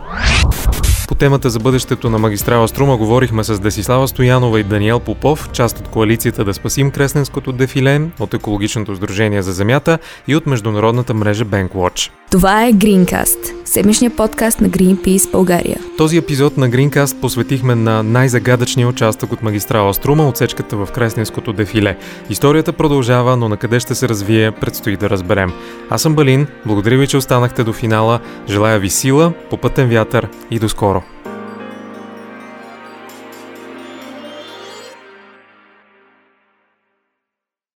По 1.08 1.14
темата 1.14 1.50
за 1.50 1.58
бъдещето 1.58 2.10
на 2.10 2.18
магистрала 2.18 2.68
Струма 2.68 2.96
говорихме 2.96 3.44
с 3.44 3.60
Десислава 3.60 4.08
Стоянова 4.08 4.60
и 4.60 4.62
Даниел 4.62 5.00
Попов, 5.00 5.50
част 5.52 5.78
от 5.78 5.88
коалицията 5.88 6.44
Да 6.44 6.54
спасим 6.54 6.90
Кресненското 6.90 7.52
дефиле, 7.52 8.00
от 8.20 8.34
Екологичното 8.34 8.96
сдружение 8.96 9.42
за 9.42 9.52
земята 9.52 9.98
и 10.28 10.36
от 10.36 10.46
международната 10.46 11.14
мрежа 11.14 11.44
Bankwatch. 11.44 12.10
Това 12.30 12.66
е 12.66 12.72
Greencast, 12.72 13.52
седмичния 13.64 14.10
подкаст 14.10 14.60
на 14.60 14.68
Greenpeace 14.68 15.30
България. 15.32 15.78
Този 15.98 16.16
епизод 16.16 16.56
на 16.56 16.70
Greencast 16.70 17.20
посветихме 17.20 17.74
на 17.74 18.02
най-загадъчния 18.02 18.88
участък 18.88 19.32
от 19.32 19.42
магистрала 19.42 19.94
Струма, 19.94 20.28
отсечката 20.28 20.76
в 20.76 20.88
Кресненското 20.94 21.52
дефиле. 21.52 21.96
Историята 22.30 22.72
продължава, 22.72 23.36
но 23.36 23.48
на 23.48 23.56
къде 23.56 23.80
ще 23.80 23.94
се 23.94 24.08
развие, 24.08 24.50
предстои 24.50 24.96
да 24.96 25.10
разберем. 25.10 25.52
Аз 25.90 26.02
съм 26.02 26.14
Балин, 26.14 26.46
благодаря 26.66 26.98
ви, 26.98 27.06
че 27.06 27.16
останахте 27.16 27.64
до 27.64 27.72
финала, 27.72 28.20
желая 28.48 28.78
ви 28.78 28.90
сила, 28.90 29.32
попътен 29.50 29.88
вятър 29.88 30.28
и 30.50 30.58
до 30.58 30.68
скоро. 30.68 31.03